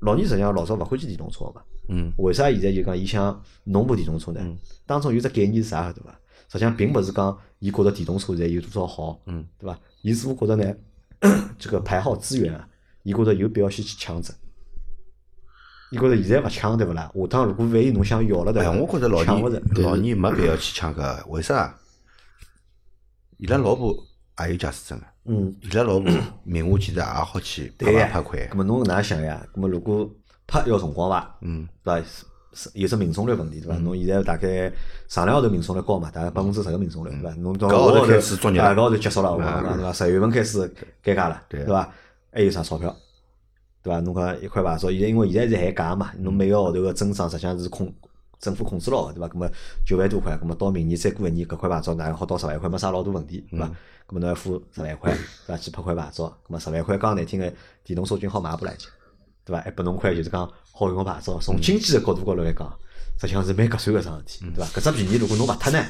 [0.00, 1.62] 老倪实际上老早勿欢喜电动车个嘛。
[1.88, 4.40] 嗯，为啥现在就讲伊想弄部电动车呢？
[4.84, 6.10] 当中有只概念是啥晓得伐？
[6.48, 9.78] 实际上并勿是讲伊觉着电动车现在有多少好，嗯，对伐？
[10.02, 10.74] 伊似乎觉着呢，
[11.58, 12.68] 这个排号资源啊，
[13.06, 14.34] 伊觉着有必要先去抢着。
[15.92, 17.08] 伊觉着现在勿抢对勿啦？
[17.14, 18.72] 下趟如果万一侬想要了对哎，伐？
[18.72, 19.60] 我觉着老抢勿着。
[19.60, 21.72] 倪老倪没必要去抢搿，为啥？
[23.38, 23.94] 伊拉老婆
[24.40, 26.10] 也有驾驶证个，嗯，伊拉老婆
[26.42, 29.46] 名下其实也好去拍对呀拍拍块咁，么侬哪能想呀？
[29.54, 30.10] 咾么如果
[30.48, 31.38] 拍要辰光伐？
[31.42, 32.08] 嗯，对伐？
[32.54, 33.78] 是有只命中率问题对伐？
[33.78, 34.72] 侬现在大概
[35.06, 37.30] 上两号头命中率高嘛，大概百分之十个命中率对伐？
[37.36, 39.92] 侬到搿号头头开始作业了啊搿号头结束了，对伐？
[39.92, 40.58] 十月份开始
[41.04, 41.88] 尴尬了，对对伐？
[42.36, 42.94] 还有啥钞票？
[43.82, 43.98] 对伐？
[44.00, 47.90] 侬讲一块牌照，现在因为现在是限价嘛，侬每个号头个增长实际上是控
[48.38, 49.28] 政府控制牢个，对伐？
[49.28, 49.48] 咁么
[49.86, 53.66] 九万多块，咁么到明年再过一年，搿块牌照大概好到十万块，没啥老大问题，对伐？
[54.06, 55.10] 咁么侬要付十万块，
[55.46, 55.56] 对伐？
[55.56, 57.50] 去拍块牌照，咁么十万块讲难听个，
[57.82, 58.88] 电动车均好买不来去，
[59.46, 59.62] 对伐？
[59.62, 62.70] 还拨侬块就是讲好用个牌照，从经济个角度高头来讲，
[63.18, 64.78] 实际上是蛮合算个桩事体，对伐？
[64.78, 65.82] 搿只便宜如果侬勿脱呢，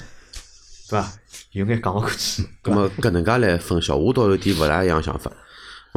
[0.89, 1.13] 对伐？
[1.51, 5.33] 有眼讲勿过去，咁么搿能介来分析，我倒有点勿大一样想法。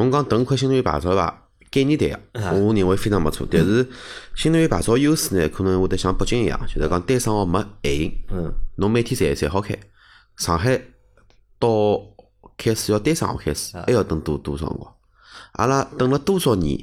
[0.00, 1.46] 侬讲等块新能源牌照伐？
[1.70, 2.18] 概念对个，
[2.52, 3.46] 我认为非常勿错。
[3.48, 3.88] 但是
[4.34, 9.78] 新能源牌照优势呢，可能会得像北京一样，就是讲单双号没限行，嗯，侬每天侪侪好开。
[10.36, 10.80] 上海
[11.60, 11.68] 到
[12.56, 14.92] 开始要单双号开始，还要等多多少辰光？
[15.52, 16.76] 阿拉等了多少年，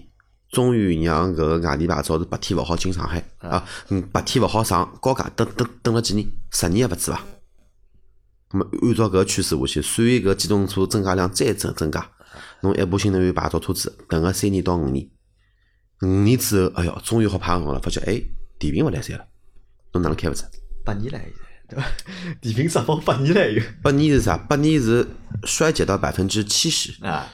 [0.51, 7.22] 终于让搿个外地牌照是白天勿好进上海啊，嗯，白天勿好上高架，等等等了几年，十年也勿止伐？
[8.49, 12.09] 咁么按照搿个趋势下去，随搿机动车增加量再增增加，
[12.62, 15.08] 侬一部新能源牌照车子等个三年到五年，
[16.01, 18.22] 五年之后，哎哟，终于好派辰光了，发觉哎，
[18.58, 19.26] 电瓶勿来三了，
[19.93, 20.43] 侬哪能开勿出？
[20.84, 21.86] 八年了现在，对伐？
[22.41, 24.38] 电瓶质保八年了有八年是啥？
[24.38, 25.05] 八年是
[25.43, 27.03] 衰减到百分之七十。
[27.05, 27.28] 啊，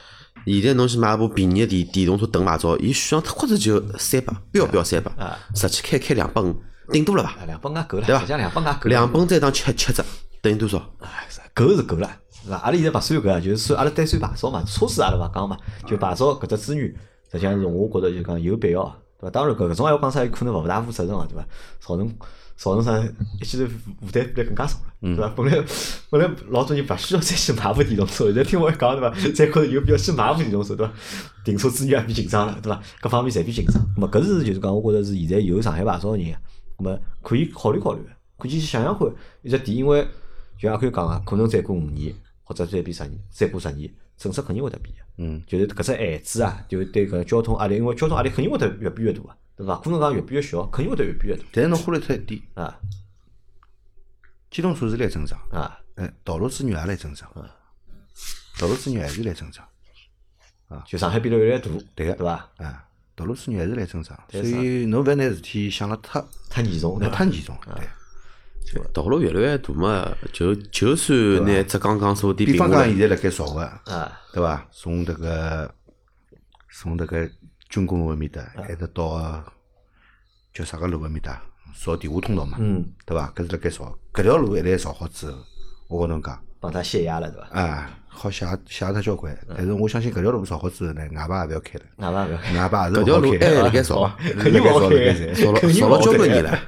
[0.44, 6.54] 现在侬去买部便宜的电电动车等牌照，伊续航或者就三百，标标三百啊，实际开开两百五，
[6.92, 7.44] 顶多了伐？
[7.46, 10.04] 两百五够了，对伐两百五够了，两本再当七七折，
[10.42, 10.78] 等于多少？
[11.00, 12.10] 哎，够是够了，
[12.44, 12.56] 对伐？
[12.58, 16.86] 阿拉现在勿算搿个，就是算阿拉单算牌照嘛，车子阿拉勿讲嘛，就牌照搿只资源，
[17.32, 18.84] 实际上是我觉着就讲有必要，
[19.18, 19.30] 对伐？
[19.30, 21.46] 当然搿搿种闲话讲出来可能勿大负责任个，对伐？
[21.80, 22.14] 造成
[22.56, 25.32] 造成啥一记头负担变得更加重了，对伐？
[25.36, 25.64] 本来
[26.10, 29.10] 本来老多人勿需要再去买部电动车，现在听我一讲，对伐？
[29.34, 30.92] 再觉着有必要去买部电动车，对伐？
[31.44, 32.80] 停车资源也变紧张了，对伐？
[33.00, 33.82] 各方面侪变紧张。
[33.96, 36.26] 咾么搿是就是讲，我觉着是现在有上海牌照个人，
[36.78, 39.08] 咾么可以考虑考虑个，可以去想想看
[39.42, 40.06] 一只点，因为
[40.60, 42.14] 就阿可以讲啊，可能再过五年
[42.44, 45.02] 或者再变十年，再过十年，政策肯定会得变个。
[45.16, 49.76] 嗯，就是搿只限制啊，就对搿交通压力，因为交通压力肯定会得越变越大啊，对伐？
[49.78, 51.44] 可能讲越变越小，肯定会得越变越大。
[51.52, 52.78] 但是侬忽略脱一点，啊。
[54.50, 55.80] 机动车是来增长，啊。
[55.96, 57.28] 哎，道路资源也来增长，
[58.60, 59.66] 道路资源还是来增长。
[60.68, 62.14] 啊，就上海变得越来越大，对个。
[62.14, 62.50] 对伐？
[62.58, 62.84] 啊，
[63.14, 66.98] 道路资源还是来增长，所以侬勿要拿事体想了太太严重？
[66.98, 67.84] 太严重，对。
[68.92, 74.66] 道路越来越大嘛，就就算拿浙江江苏地比方讲，现在辣盖造个，啊对伐？
[74.72, 75.72] 从迭个
[76.72, 77.30] 从迭个
[77.68, 79.44] 军工路埃面搭，啊一直到
[80.52, 81.40] 叫啥个路埃面搭，
[81.78, 83.32] 造地下通道嘛，嗯，对伐？
[83.36, 85.38] 搿是辣盖造，搿条路一旦造好之后，
[85.88, 87.60] 我跟侬讲，帮他泄压了，对伐？
[87.60, 89.32] 啊，好泄泄脱交关。
[89.48, 94.10] 嗯但是我相信搿条路造好之后呢，外牌也勿要开了，哪怕搿外牌也是搿条路还辣盖造，
[94.40, 96.58] 肯定勿好开造了造了交关年了。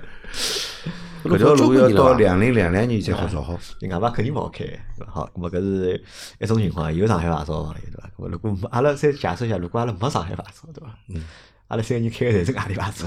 [1.29, 3.53] 搿条路要到两两零两两年才好造好。
[3.55, 5.13] 外牌肯定勿好开，对伐？
[5.13, 6.05] 好，咁么搿是
[6.41, 8.11] 一种情况，有上海牌照个朋友，对伐？
[8.29, 10.95] 如果阿拉再假设一下，如果阿拉没上海牌照，对伐？
[11.09, 11.23] 嗯，
[11.69, 13.07] 阿拉三个人开个侪是外地牌照，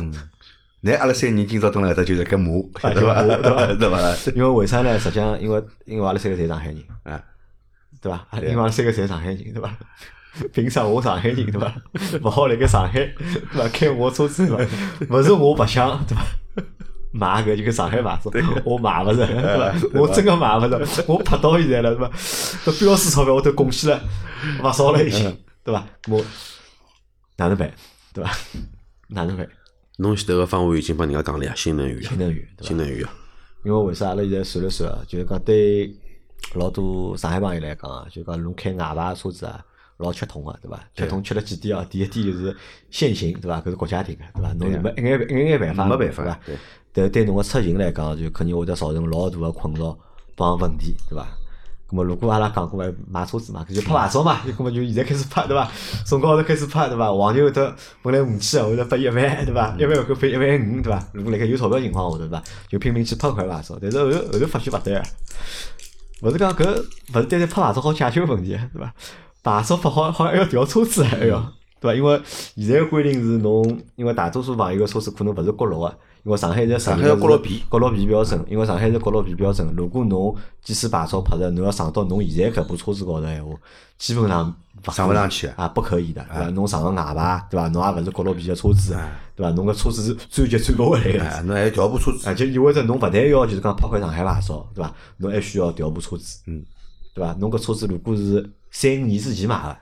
[0.81, 2.51] 那阿拉三个人今朝蹲辣搿搭就是搿骂，
[2.81, 3.21] 啊对伐？
[3.23, 4.31] 对伐 对伐？
[4.35, 4.97] 因为为啥呢？
[4.99, 7.21] 实际上，因为因为阿拉三个侪上海人，啊，
[8.01, 8.25] 对伐？
[8.35, 9.75] 因为阿拉三个侪上海人，对伐？
[10.53, 11.73] 凭啥我上海人对伐？
[12.23, 13.67] 勿好辣盖上海对伐？
[13.73, 15.17] 开我车子对伐？
[15.17, 16.23] 勿是我白相对伐？
[17.11, 18.31] 买搿就跟上海牌照，
[18.63, 19.99] 我买勿着对伐？
[19.99, 22.11] 我真个买勿着，我拍到现在了对伐？
[22.71, 24.01] 搿标书钞票我都贡献了
[24.63, 25.85] 勿少了已经，对伐？
[26.07, 26.23] 我
[27.37, 27.71] 哪能办
[28.13, 28.31] 对伐？
[29.07, 29.47] 哪能办？
[29.97, 32.77] 侬前头个方案已经帮人家讲了呀，新能源，新能源新？
[32.77, 33.13] 能源啊，
[33.65, 35.93] 因为为啥阿拉现在算了算啊，就是讲对
[36.53, 39.59] 老多上海朋友来讲啊，就讲侬开外牌车子啊，
[39.97, 40.79] 老吃痛个，对伐？
[40.95, 41.85] 吃痛吃了几点啊？
[41.89, 42.55] 第一点就是
[42.89, 43.59] 限行，对伐？
[43.59, 44.53] 搿是国家定个，对伐？
[44.53, 46.55] 侬是没一眼一眼眼办法，没办法对伐对？
[46.93, 49.97] 但对侬个出行来讲，就肯定会得造成老大个困扰
[50.35, 51.27] 帮问题，对伐？
[51.89, 55.67] 咁么如果阿拉讲过来买车子嘛，搿就拍牌照嘛，咁么就现在开始拍，对伐？
[56.05, 57.11] 从高头开始拍，对伐？
[57.11, 59.75] 黄牛会得本来五千，后头发一万，对伐？
[59.75, 61.03] 一万后头拨一万五，对伐？
[61.13, 62.43] 如果辣盖有钞票情况下头，对伐？
[62.67, 65.03] 就拼命去拍块牌照，但是后头后头发觉勿对啊，
[66.21, 68.93] 勿是讲搿勿是单单拍牌照好解决问题，对伐？
[69.41, 71.41] 牌照发好好像还要调车子还要，
[71.79, 71.95] 对伐？
[71.95, 72.21] 因为
[72.55, 75.97] 现在个规定是侬，因为大多数朋友个车子可能勿是国六个，
[76.29, 79.67] 因为上海现在上海要国六 B 国六 B 标准，因为上海是国六 B 标准。
[79.75, 83.51] 如果侬即使牌照拍的，侬要上到侬现在搿部车子高头闲话，
[83.97, 84.55] 基本上
[84.87, 86.49] 勿上勿上去啊，不可以的，对伐？
[86.51, 87.67] 侬上个外牌，对伐？
[87.69, 88.95] 侬也勿是国六 B 个车子，
[89.35, 89.51] 对伐？
[89.53, 91.23] 侬个车子是转就转勿回来个。
[91.23, 94.93] 哎，侬还要调部车子，而且意味着侬勿但要就是讲拍块上海牌照，对伐？
[95.17, 96.63] 侬还需要调部车子，嗯，
[97.15, 97.35] 对伐？
[97.39, 99.75] 侬搿车子如果是三五年之前买个，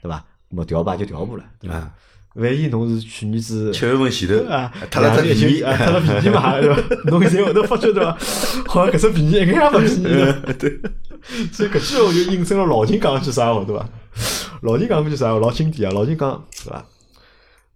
[0.00, 0.24] 对伐？
[0.48, 1.92] 那么调牌就调部了，对伐啊？
[2.34, 6.80] 万一侬是去年子七月份前头啊，脱了只便宜，脱了便宜嘛， 对伐？
[7.10, 8.16] 侬现在后头发觉对伐？
[8.68, 10.32] 好像搿只便宜一眼也勿便宜了。
[10.58, 10.80] 对，
[11.52, 13.88] 所以搿句话就印证了老金讲句啥话，对伐？
[14.62, 15.92] 老金讲句啥话老经典啊！
[15.92, 16.84] 老金讲对伐？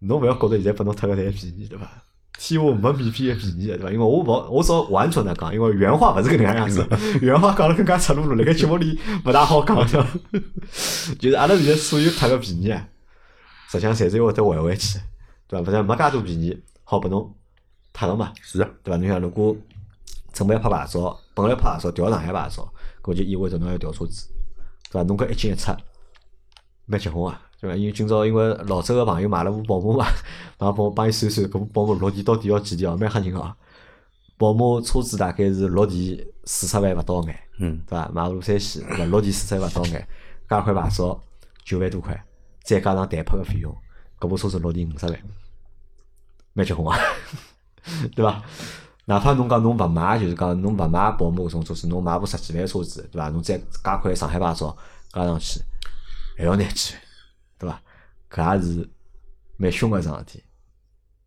[0.01, 1.91] 侬勿要觉着现在拨侬脱个侪便宜，对伐？
[2.39, 3.91] 天下没免费个便宜的，对伐？
[3.91, 6.87] 因为我勿，我只完全的讲，因为原话勿是搿能样样子，
[7.21, 10.07] 原话讲了更加赤裸裸，辣盖节目里勿大好讲，对伐？
[11.19, 12.87] 就是阿拉现在所有脱个便宜啊，
[13.69, 14.99] 实际上侪是要会得还回去，
[15.47, 15.71] 对伐？
[15.71, 17.35] 勿然没介多便宜好拨侬
[17.93, 18.97] 脱了嘛，是啊，对伐？
[18.99, 19.57] 侬想如果
[20.33, 24.29] 准备拍牌照，本来拍牌照调上海牌照，搿就意味着侬要调车子，
[24.91, 25.03] 对伐？
[25.03, 25.73] 侬搿一进一出，
[26.87, 27.77] 蛮结棍啊，对伐？
[27.77, 30.07] 因为今朝因为老周个朋友买了部宝马嘛，
[30.59, 32.97] 然后帮我帮伊算算，搿部宝马落地到底要几钿哦？
[32.97, 33.57] 蛮吓人啊！
[34.37, 38.11] 宝马车子大概是落地四十万勿到眼，嗯，对伐？
[38.13, 39.05] 马路三系对伐？
[39.07, 40.07] 落地四十万勿到眼，
[40.49, 41.23] 加块牌照
[41.65, 42.25] 九万多块，
[42.65, 43.77] 再加上代拍个费用，
[44.19, 45.21] 搿部车子落地五十万，
[46.55, 46.99] 蛮结棍啊，
[48.17, 48.43] 对伐？
[49.05, 53.29] 哪怕侬讲侬勿买，就是讲侬勿买宝马搿种车子，侬买部十几万车子，对伐？
[53.29, 54.75] 侬再加块上海牌照
[55.13, 55.61] 加上去，
[56.39, 57.03] 还要廿几万，
[57.59, 57.83] 对伐？
[58.31, 58.91] 搿也是
[59.59, 60.43] 蛮凶个一桩事体，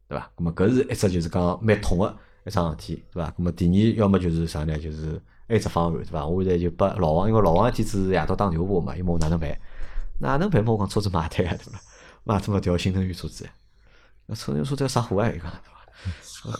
[0.07, 0.31] 对伐？
[0.35, 2.17] 咁么搿是一只就是讲蛮痛个
[2.47, 3.29] 一桩事体，对伐？
[3.37, 4.75] 咁么第二要么就是啥呢？
[4.79, 6.25] 就是还有一只方案，对伐？
[6.25, 9.55] 我现在就拨老王，因为老王一天子夜到打电话嘛，伊问我哪能办？
[10.19, 10.71] 哪能办嘛？
[10.73, 11.79] 我讲车子买脱呀，对伐？
[12.23, 13.47] 买脱嘛调新能源车子，
[14.25, 15.29] 那车能源车子要啥货啊？
[15.29, 15.77] 伊讲对伐？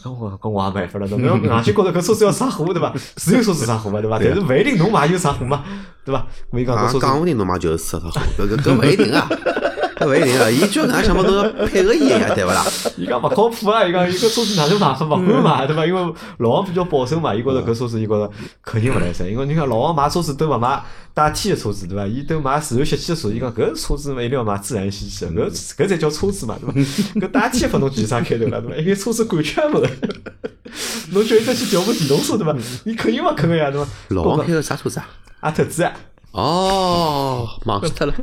[0.03, 2.93] 跟我跟我也没办法了，侬要硬劲觉着搿车子要啥货对伐？
[3.17, 4.19] 是有车子啥货嘛对伐？
[4.19, 5.63] 但是勿一定侬买就啥货嘛，
[6.03, 6.25] 对伐？
[6.49, 9.29] 我伊讲搿啊车，子讲勿定侬买就是四套好，搿搿搿勿一定啊，
[9.99, 10.49] 搿勿一定啊。
[10.49, 12.65] 伊叫哪想嘛，侬要配合伊呀，对勿啦？
[12.97, 13.83] 伊讲勿靠谱啊！
[13.85, 15.85] 伊讲伊搿车子哪能买法勿敢买对伐？
[15.85, 18.31] 因为老王比较保守嘛，伊觉着搿车子伊觉着
[18.61, 19.27] 肯定勿来三。
[19.27, 20.81] 因为你看老王买车子都勿买
[21.13, 22.05] 带天的车子对伐？
[22.05, 27.27] 伊都买自然吸气的车，伊讲搿车子嘛一定要买自然吸气的，搿搿才叫车子嘛对伐？
[27.27, 28.75] 搿带气拨侬几啥开头了对伐？
[28.77, 29.79] 因为车子感觉也没，
[31.11, 32.55] 侬叫伊再去调部电动车对伐？
[32.85, 33.87] 伊肯定勿肯个呀对伐？
[34.09, 35.07] 老王开个啥车子啊？
[35.39, 35.93] 阿特兹啊！
[36.37, 38.13] 哦，忘记脱了。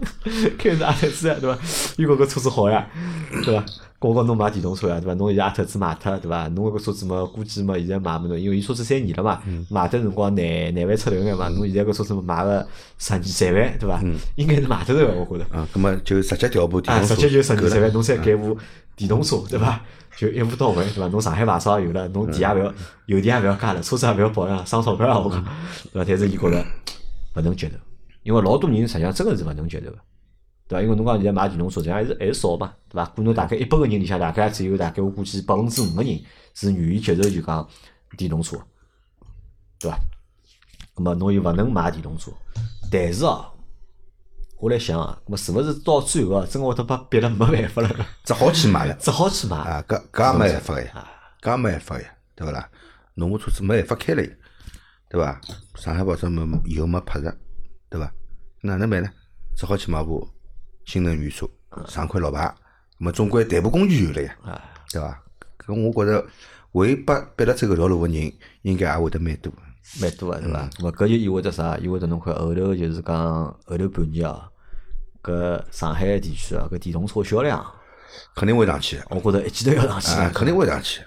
[0.57, 1.59] 开的是阿特兹啊，对伐？
[1.97, 2.87] 伊觉搿车子好呀，
[3.45, 3.65] 对伐？
[3.99, 5.15] 我讲侬买电动车呀，对伐？
[5.15, 6.47] 侬现在阿特兹卖脱，对伐？
[6.49, 12.65] 侬搿车子嘛，估计嘛，现在卖勿侬，因为伊车子三年了嘛，卖的辰光廿廿万出头眼嘛，侬现在搿车子卖个
[12.99, 14.01] 十二三万，对伐？
[14.37, 15.57] 应该是卖得头个，我觉着。
[15.57, 18.57] 啊，葛么就直接调部电啊，动车，直接就十二三万，侬再改部
[18.95, 19.81] 电动车，对伐？
[20.17, 21.09] 就一步到位，对伐？
[21.09, 22.73] 侬上海牌照也有了，侬地也勿要，
[23.07, 25.19] 油电也勿要加了，车子也勿要保养，省钞票啊！
[25.19, 25.43] 我讲，
[25.93, 26.05] 对伐？
[26.07, 26.65] 但是伊觉着
[27.35, 27.75] 勿能接受，
[28.25, 29.99] 因为老多人实际上真个是勿能接受个，
[30.66, 30.83] 对伐？
[30.83, 33.05] 因为侬讲现在买电动车，实际上还是还是少嘛，对伐？
[33.14, 36.20] 可能大概一百个人里向，大概只有大概我估计百分之五个人
[36.55, 37.68] 是愿意接受就讲
[38.16, 38.57] 电动车，
[39.79, 39.99] 对伐？
[40.97, 42.33] 咁么侬又勿能买电动车，
[42.91, 43.47] 但是哦，
[44.59, 48.95] 我来想啊，咁么是勿是到最后啊，真个会得把逼了没办法了，只好去买了。
[48.95, 49.57] 只好去买。
[49.57, 51.09] 啊，搿搿也没办法个呀，
[51.43, 52.70] 搿也没办法个呀，对勿啦？
[53.16, 54.31] 侬个车子没办法开了呀，
[55.11, 55.41] 对伐？
[55.75, 57.37] 上海牌照没以后没拍着，
[57.95, 58.12] 对伐？
[58.62, 59.09] 哪能办呢？
[59.55, 60.28] 只好去买部
[60.84, 61.49] 新能源车，
[61.86, 62.53] 上块老牌，
[62.99, 64.36] 咁么总归代步工具有了呀，
[64.90, 65.22] 对伐？
[65.64, 66.26] 搿我觉着
[66.72, 68.32] 会拨逼了走搿条路个人，
[68.62, 69.53] 应该也会得蛮多。
[70.01, 70.68] 蛮多个对伐？
[70.70, 71.78] 咁么搿就意味着啥？
[71.78, 73.16] 意味着侬看后头就是讲
[73.64, 74.42] 后头半年哦，
[75.22, 77.64] 搿上海地区啊，搿电动车销量，
[78.34, 81.07] 肯定会上去的，我觉着一记头要上去啊，肯定会上去的。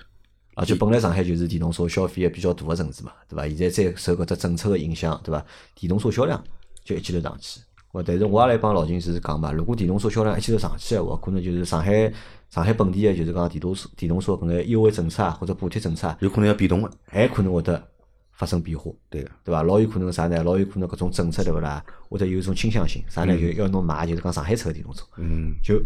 [0.55, 3.45] 而且本来上海就是电动车消费个比较大个城市嘛，对伐？
[3.45, 5.45] 现在再受搿只政策个影响，对伐？
[5.75, 6.41] 电动车销量
[6.87, 7.59] 就一记头上去。
[7.91, 12.11] 我但是我也来帮老金是讲嘛，如果电动车销量一记头上去个话，可能就是上海
[12.49, 17.81] 上海本地个就是讲电动车电动车搿眼优惠政策啊，或者补贴政策啊，有可能要变动个，还可能会得
[18.33, 18.91] 发生变化。
[19.09, 19.31] 对个。
[19.43, 19.63] 对伐？
[19.63, 20.43] 老有可能啥呢？
[20.43, 21.83] 老有可能搿种政策对勿啦？
[22.09, 23.35] 或者有一种倾向性，啥呢？
[23.37, 25.81] 就要侬买就是讲上海出个电动车，嗯，就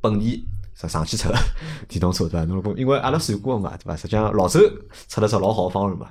[0.00, 1.34] 本地上上汽出个
[1.88, 2.44] 电动车对伐？
[2.44, 3.96] 侬如果因为阿拉算过个嘛，对伐？
[3.96, 4.60] 实际上老周
[5.08, 6.10] 出了只老好个方案嘛，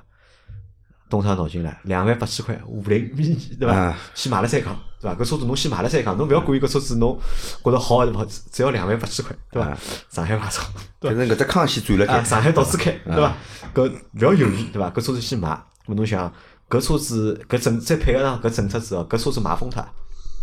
[1.08, 3.98] 东昌脑筋来，两万八千块五菱 mini 对伐啊？
[4.14, 5.16] 先买了再讲，对伐？
[5.16, 7.16] 搿车子侬先买了再讲，侬勿要管伊搿车子侬
[7.62, 9.78] 觉着好还是勿好，只要两万八千块，对伐啊？
[10.10, 10.62] 上海牌照，
[10.98, 11.28] 对伐反？
[11.28, 13.36] 正搿只康先转了啊，开，上海到处开，对伐？
[13.74, 14.90] 搿勿要犹豫，对伐？
[14.90, 15.48] 搿车子先买，
[15.86, 16.32] 咾侬想，
[16.68, 19.80] 搿车子搿政再配合上搿政策之后，搿车子买疯脱，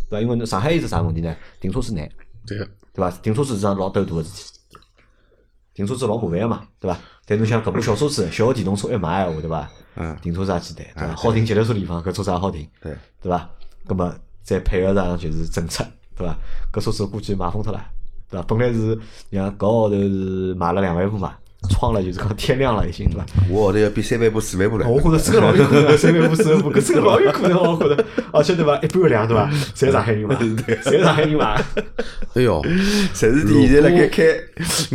[0.09, 0.21] 对伐？
[0.21, 1.35] 因为侬上海有只啥问题呢？
[1.59, 2.09] 停车子难，
[2.47, 3.11] 对个，对伐？
[3.21, 4.77] 停车子是桩老头大个事体，
[5.73, 6.97] 停车子老麻烦个嘛，对伐？
[7.25, 9.69] 但侬想搿部小车子、小个电动车一买闲话，对伐？
[9.95, 11.15] 嗯停车子也简单，对伐？
[11.15, 13.49] 好停脚踏车地方，搿车子也好停，对，对伐？
[13.85, 16.35] 葛么再配合上就是政策，对伐？
[16.71, 17.83] 搿车子估计卖疯脱了，
[18.29, 18.45] 对伐？
[18.47, 18.99] 本来是
[19.31, 21.35] 像搿号头是买了两万部嘛，
[21.69, 23.25] 创了就是讲天亮了已经，对伐？
[23.49, 24.87] 我后头要比三万步、四万步了。
[24.87, 28.75] 我觉着真个老有可能，三万步、四万步，搿真个老有可能，我觉着，而且对伐？
[28.77, 29.49] 一半个量对伐？
[29.75, 31.55] 侪上海人买，侪是上海人嘛。
[32.33, 32.61] 哎哟，
[33.13, 34.23] 侪是现在辣盖开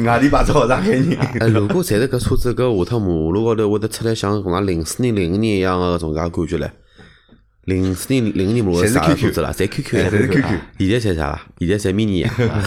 [0.03, 1.17] 外地牌照个上海人。
[1.41, 6.71] 哎，如果侪是搿车子搿下趟马路高头会得出来像搿能零四年、零五年一样个搿种介感觉唻。
[7.65, 9.53] 零四年、零五年马路侪是啥车子啦？
[9.53, 10.45] 侪 QQ 呀，侪是 QQ
[10.79, 11.43] 现在侪啥啦？
[11.59, 12.33] 现在侪 mini 呀。
[12.39, 12.63] 而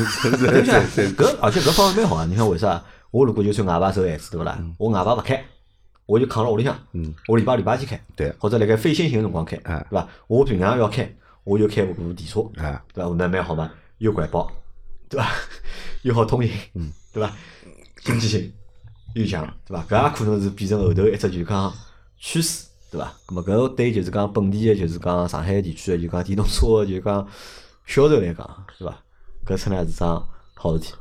[0.93, 2.27] 且搿而且搿方面蛮好啊！
[2.29, 2.81] 你看为啥？
[3.12, 4.57] 我如果就算外牌走孩子对勿啦？
[4.78, 5.45] 我外牌勿开，
[6.05, 6.78] 我就扛辣屋里向，
[7.28, 10.07] 我礼拜礼拜天开，对或者辣盖非限行个辰光开，啊对伐？
[10.28, 13.14] 我平常要开，我就开部电车，啊对伐？
[13.18, 14.51] 那蛮好嘛，又环保，
[15.09, 15.30] 对伐？
[16.03, 16.51] 又好通行，
[17.14, 17.34] 对伐？
[18.03, 18.51] 经济性
[19.14, 19.84] 又强，对伐？
[19.89, 21.74] 搿也可能是变成后头一只就是讲
[22.18, 23.14] 趋势，对伐？
[23.28, 27.28] 咁么搿对就是讲本地个就是讲上海地区个就讲电动车个就讲
[27.86, 28.97] 销售来讲，对伐？
[29.45, 30.93] 搿出来是桩好事体，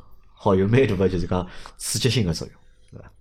[0.43, 1.45] 好有蛮大个就是讲
[1.77, 2.55] 刺激性个作用，
[2.89, 3.11] 对伐？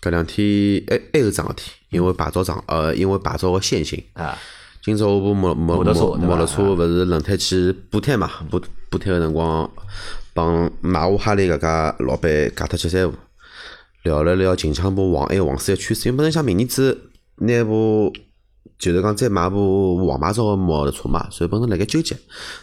[0.00, 4.02] 搿两天还还有桩事体，因为牌照涨，呃，因为牌照个限行。
[4.14, 4.38] 啊，
[4.82, 8.30] 今朝我部摩摩摩摩托车勿是轮胎去补胎嘛？
[8.50, 8.58] 补
[8.88, 9.70] 补胎个辰光，
[10.32, 13.12] 帮买我哈雷搿家老板介脱七三五，
[14.04, 16.08] 聊了聊近腔部黄 A 黄 C 个趋势。
[16.08, 18.10] 因为本来想明年子拿部
[18.78, 22.16] 就是讲再买部黄牌照个摩托车嘛，所以本身辣盖纠结，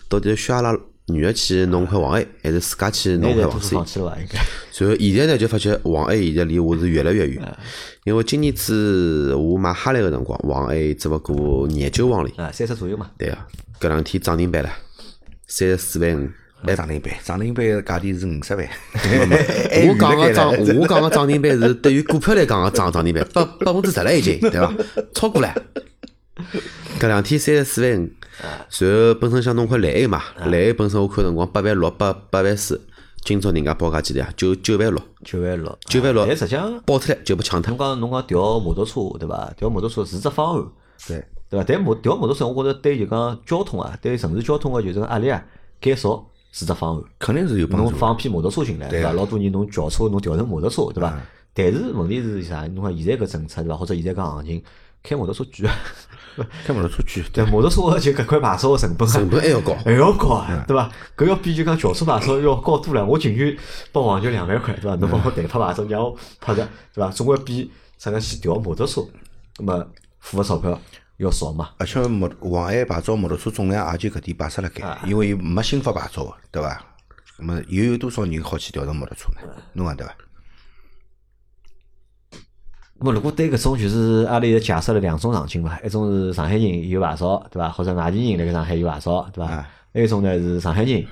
[0.09, 3.75] 到底需要阿拉女个去弄块黄 A，还是自家去弄块黄 C？
[3.75, 4.17] 放弃了伐？
[4.19, 4.39] 应该
[4.71, 7.57] 随后现在呢，就发觉黄 A 现在离我是越来越远，
[8.05, 12.33] 因为今年子我买哈雷个辰光，黄 A 只勿过廿九公里。
[12.37, 13.37] 啊，三十左右嘛，对个，
[13.81, 14.69] 搿两天涨停板了，
[15.47, 16.29] 三十四万五，
[16.63, 18.69] 来涨停板，涨停板个价钿是五十万。
[19.85, 24.73] 我讲个涨，我讲个涨停板是对于股票来讲个涨涨停板，百百分之十了已经，对伐？
[25.13, 25.53] 超过了。
[26.99, 28.09] 搿两天三十四万五，
[28.69, 32.81] 随后本身想弄块蓝 A 嘛，蓝 A 本身我看辰光八万六、八八万四，
[33.23, 34.29] 今朝人家报价几钿啊？
[34.35, 37.77] 九九万六，九万六，九万六但实际上，报出来就被抢脱侬。
[37.77, 39.53] 讲侬讲调摩托车对伐？
[39.55, 40.65] 调摩托车是只方案，
[41.07, 41.65] 对，对伐？
[41.67, 45.43] 但摩调摩托车，我觉着对就讲交通啊，对城市交通个就是压力啊
[45.79, 47.03] 减少是只方案。
[47.19, 47.91] 肯定是有帮助的。
[47.91, 49.11] 侬放批摩托车进来，对伐？
[49.11, 51.17] 老多人侬轿车侬调成摩托车，对伐？
[51.53, 52.65] 但是问题是啥？
[52.67, 53.77] 侬看现在搿政策对伐？
[53.77, 54.63] 或者现在搿行情，
[55.03, 55.75] 开摩托车贵啊，
[56.65, 60.89] 开摩托车贵，对摩托车就搿块牌照个成本啊成本还要高，还要高 啊，对伐？
[61.15, 63.05] 搿要比就讲轿车牌照要高多了。
[63.05, 63.55] 我情愿
[63.91, 64.95] 拨黄牛两万块，对伐？
[64.95, 67.09] 侬帮我代拍牌照，让我拍着，对伐？
[67.11, 69.01] 总归比啥个去调摩托车，
[69.59, 69.85] 那么
[70.19, 70.79] 付个钞票
[71.17, 71.69] 要少嘛。
[71.77, 76.81] 而且摩黄安牌照摩托车总量也就搿点摆设辣盖，因为伊没新发牌照个，对伐？
[77.39, 79.53] 那么又有多少人好去调成摩托车呢？
[79.73, 80.13] 侬讲对伐？
[82.99, 87.69] 那么如果对搿种就是阿拉现在假设了两种场景嘛，一种是上海人有牌照，对伐？
[87.69, 89.51] 或者外地人辣盖上海有牌照，对伐？
[89.51, 91.05] 啊还有一种呢是上海人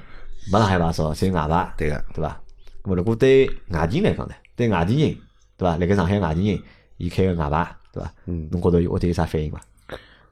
[0.51, 2.39] 没上海牌照，只有外牌，对个，对伐？
[2.83, 5.17] 那么如果对外地人来讲呢，对外地人，
[5.57, 5.77] 对伐？
[5.77, 6.59] 辣盖上海外地人，
[6.97, 8.11] 伊开个外牌，对伐？
[8.25, 9.59] 嗯侬觉着会得有啥反应伐？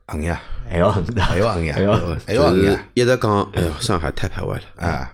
[0.08, 1.94] 横呀，还要横的，还要横呀，还要
[2.26, 4.88] 还要横就是呀，一直讲，哎哟，上海太排外了。
[4.88, 5.14] 啊，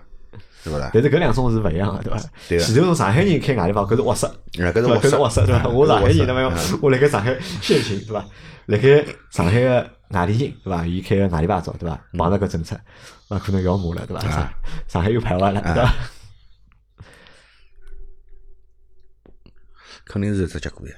[0.66, 0.90] 对勿啦？
[0.92, 2.20] 但是搿两种是勿一样个，对伐？
[2.48, 4.26] 对个前头从上海人开外地牌，搿是卧室？
[4.52, 5.68] 搿是卧室窝塞，对伐？
[5.68, 6.54] 我上海人，对伐？
[6.54, 8.24] 嗯我辣盖上海先行，对伐？
[8.66, 10.84] 辣盖上海个外地人，对伐？
[10.84, 12.00] 伊开个外地牌照，对伐？
[12.12, 12.76] 碰着搿政策，
[13.28, 14.20] 那可能要骂了，对伐？
[14.28, 14.52] 上
[14.88, 15.94] 上海又排外了，对伐？
[20.04, 20.94] 肯定是只结果呀。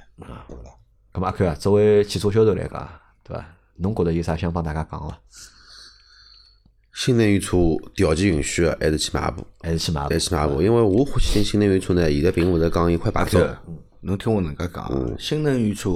[1.13, 2.89] 咁么阿 Q 啊，作为汽车销售来讲，
[3.23, 3.45] 对伐？
[3.77, 5.19] 侬觉得有啥想帮大家讲伐？
[6.99, 7.55] 新能源车
[7.95, 10.09] 条件允许的，还是去买一部，还是去买部？
[10.09, 10.61] 还是去买一部。
[10.61, 13.61] 因为我欢喜听新能源车呢，现在并勿是讲一块牌照，这
[14.01, 15.89] 侬听我能介讲啊，新能源车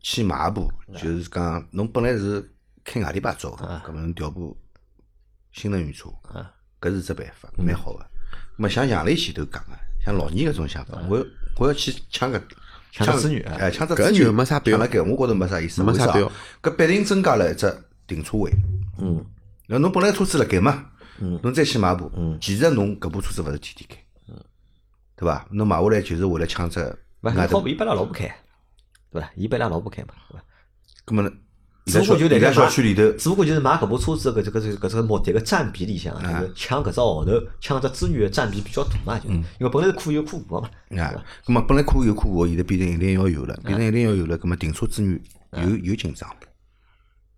[0.00, 2.42] 去买部，就是讲侬本来是
[2.82, 4.56] 开外地牌照的，搿么侬调部
[5.52, 6.08] 新能源车，
[6.80, 8.06] 搿是只办法，蛮好个。
[8.56, 9.72] 那么像杨磊前头讲个，
[10.02, 11.22] 像老年搿种想法，我
[11.58, 12.40] 我要去抢搿
[12.90, 15.84] 抢只资源哎，抢只搿资源就没啥必要抢了搿，我觉着没啥意思。
[15.84, 16.32] 没啥必要？
[16.62, 17.70] 搿必定增加了一只
[18.06, 18.50] 停车位。
[18.98, 19.22] 嗯，
[19.66, 20.86] 那侬本来车子辣盖嘛，
[21.18, 22.10] 侬再去买部，
[22.40, 24.34] 其实侬搿部车子勿是天天开，
[25.16, 25.46] 对伐？
[25.50, 26.80] 侬买下来就是为了抢只
[27.22, 28.24] 勿，外头好，伊拨伊拉老婆开，
[29.10, 29.30] 对伐？
[29.36, 30.44] 伊拨伊拉老婆开嘛，对伐？
[31.06, 31.30] 咁么，
[31.86, 40.68] 只不过就在辣盖小区里头，只不过就是买搿部车子搿这个这个搿只目的个占比里向，就是抢搿只号头，抢只资源的占比比较大嘛，就是因为本来是可有可无个嘛，
[41.02, 45.20] 啊，咁么本来可有可无，现在变成一定要有了，变成一定要有了，咁么停车资源
[45.52, 46.28] 有有紧张，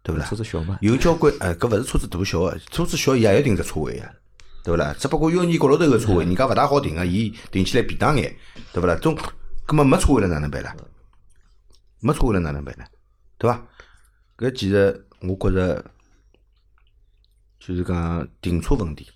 [0.06, 0.36] 对勿啦车？
[0.36, 4.08] 子小嘛，有交关，哎，搿勿是车子大小个，车子小伊也要停只车位个，
[4.62, 4.94] 对勿啦？
[4.96, 8.32] 只不过要你角落头个车位，人家勿大好停个，伊停起来便当眼，
[8.72, 8.94] 对勿啦？
[9.02, 9.18] 总，
[9.66, 10.76] 葛么没车位了哪能办啦？
[11.98, 12.84] 没车位了哪能办呢？
[13.36, 13.60] 对伐？
[14.36, 15.84] 搿其实我觉着
[17.58, 19.08] 就是讲停车问题，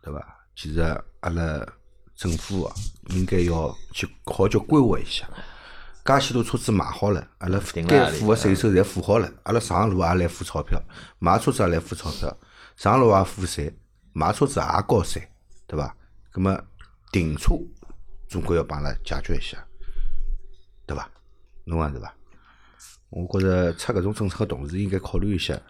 [0.00, 0.24] 对伐？
[0.54, 0.80] 其实
[1.20, 1.66] 阿拉
[2.14, 2.74] 政府啊，
[3.08, 5.28] 应该要去好叫规划一下。
[6.04, 10.80] 介许多车子买好了，阿拉该付个税收侪付好了，阿拉上路也来付钞票，
[11.18, 12.36] 买车子也来付钞票，
[12.76, 13.72] 上路也付税，
[14.12, 15.28] 买车子也交税，
[15.66, 15.94] 对伐？
[16.32, 16.58] 葛么
[17.12, 17.54] 停车
[18.28, 19.58] 总归要帮阿拉解决一下，
[20.86, 21.08] 对伐？
[21.64, 22.12] 侬讲对伐？
[23.10, 25.60] 我觉着出搿种政策个同时，应该考虑一下，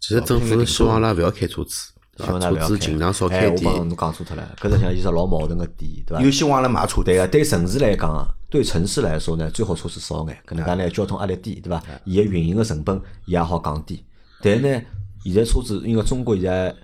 [0.00, 2.48] 其实政府是希望阿拉勿要开车子，对希望伐？
[2.48, 3.72] 㑚勿要开车子尽量少哎开点。
[3.72, 6.22] 我帮侬讲错脱了，搿实际上是老矛盾个点，对伐？
[6.22, 11.82] 有希望阿拉买车，对个，对城市来讲，对城市来说呢，最好车子少眼，搿能介呢，交通压力低，对伐？
[12.04, 14.04] 伊个运营个成本伊也好降低。
[14.40, 14.82] 但是呢，
[15.24, 16.74] 现在车子因为中国现在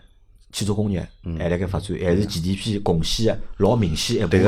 [0.51, 1.07] 汽车工业
[1.39, 4.43] 还辣盖发展，还是 GDP 贡献个老明显一部分，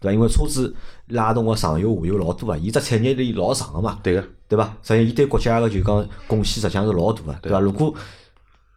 [0.00, 0.12] 对伐？
[0.12, 0.74] 因为车子
[1.08, 4.76] 拉动个上游下游老多啊，伊只产业链老长个嘛，对个，对伐？
[4.82, 7.60] 实际，伊对国家个就讲贡献实际上是老大个，对伐？
[7.60, 7.94] 如果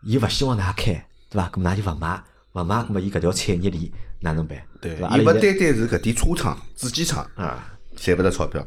[0.03, 0.93] 伊勿希望㑚开，
[1.29, 1.49] 对伐？
[1.49, 2.23] 咁㑚就勿买，
[2.53, 4.57] 勿买，咁么伊搿条产业链哪能办？
[4.79, 5.07] 对伐？
[5.07, 8.65] 阿伊勿拉现在单单是搿点车厂、主机厂啊赚勿着钞票。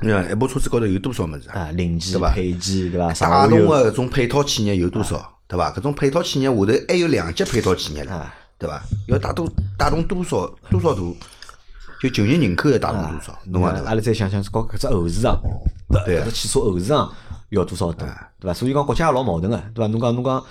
[0.00, 1.60] 你看一部车子高头有多少物事啊？
[1.60, 3.08] 啊，零件配件对伐？
[3.08, 5.38] 带上下游动个搿种配套企业有多少？
[5.48, 5.72] 对伐？
[5.72, 8.80] 搿种配套企业下头还有两级配套企业了啊，对伐？
[9.08, 11.00] 要带动带动多少多少大？
[12.00, 13.36] 就就业人口要带动多少？
[13.46, 13.88] 侬讲对伐？
[13.88, 15.40] 阿拉再想想，搞搿只后市场，
[16.04, 17.12] 对啊搿只汽车后市场
[17.48, 18.54] 要多少大，对伐？
[18.54, 19.88] 所以讲国家也老矛盾个，对伐？
[19.88, 20.44] 侬讲侬讲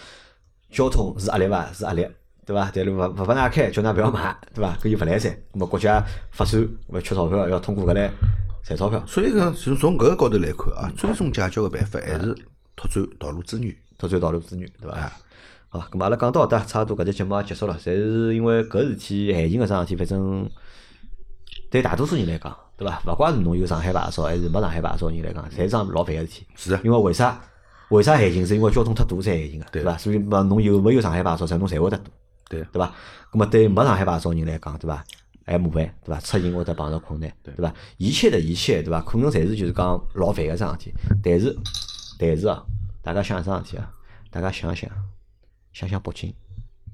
[0.71, 1.71] 交通是压力伐？
[1.71, 2.05] 是压力，
[2.47, 2.71] 对伐？
[2.73, 4.73] 但是勿勿拨㑚开，叫㑚勿要买，对伐？
[4.81, 8.09] 搿就勿来三，咾么国家发展勿缺钞票，要通过搿来
[8.63, 12.33] 赚钞票，所以讲，从从搿个高头来看啊，最终解决个办法还是
[12.75, 13.75] 拓展道路资源。
[13.97, 15.11] 拓展道路资源，对伐？
[15.69, 17.77] 好吧，咁么阿拉讲到搿搭，差不多搿只节目也结束了。
[17.77, 20.49] 侪是因为搿事体，限行搿桩事体，反正
[21.69, 23.01] 对大多数人来讲，对伐？
[23.05, 26.47] 勿怪是侬有上海牌照还是没上海牌照人来讲，侪是桩老烦个事体。
[26.55, 27.41] 是的因为为啥？
[27.89, 28.45] 为啥限行？
[28.45, 29.97] 是因为交通太堵才限行个，对伐？
[29.97, 32.11] 所以嘛，侬有没有上海牌照，侪侬侪会得堵。
[32.49, 32.93] 对对伐？
[33.33, 35.03] 那么对没上海牌照人来讲，对伐？
[35.45, 36.19] 还麻烦，对伐？
[36.19, 37.73] 出行或者碰到困难，对伐？
[37.97, 39.01] 一切的一切，对伐？
[39.01, 40.93] 可能侪是就是讲老烦个桩事体，
[41.23, 41.55] 但是
[42.19, 42.63] 但是啊，
[43.01, 43.89] 大家想一桩事体啊，
[44.29, 44.89] 大家想想
[45.73, 46.29] 想想北京，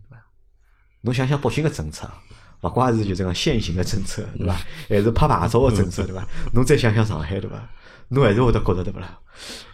[0.09, 0.23] 对伐？
[1.01, 2.19] 侬想想北京个政策啊。
[2.61, 4.55] 勿怪是就这个现行个政策，对伐？
[4.87, 6.25] 还是拍牌照个政策，对伐？
[6.53, 7.57] 侬再想想上海，对伐？
[8.07, 9.19] 侬还是会得觉着对勿啦？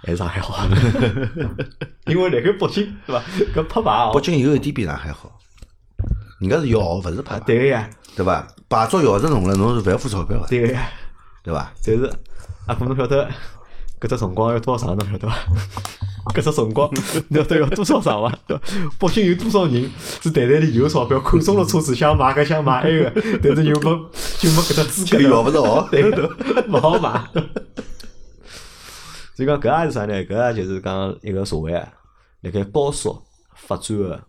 [0.01, 0.57] 还是上海好，
[2.07, 3.23] 因为辣盖北京，对伐？
[3.53, 5.39] 搿拍牌哦北，京有一点比上海好，
[6.39, 8.47] 人家是要学，勿是拍牌，对个呀，对伐？
[8.69, 10.89] 牌照要是弄了，侬是勿要付钞票个，对个呀。
[11.43, 11.71] 对伐？
[11.85, 12.11] 但是
[12.67, 13.29] 阿哥侬晓得
[13.99, 15.35] 搿只辰光要多少长，侬晓得伐？
[16.33, 16.89] 搿只辰光
[17.29, 18.37] 侬晓得要多少长伐？
[18.99, 19.89] 北京有多少人
[20.21, 23.11] 是袋袋里有钞票，看中了车子想买搿想买埃个，
[23.43, 26.35] 但是又没就没搿只资格，就要勿着对个，
[26.69, 27.21] 勿好买。
[29.35, 30.13] 所以讲搿也是啥呢？
[30.25, 31.87] 搿也就是讲一个社会啊，
[32.41, 33.21] 辣盖高速
[33.55, 34.21] 发展个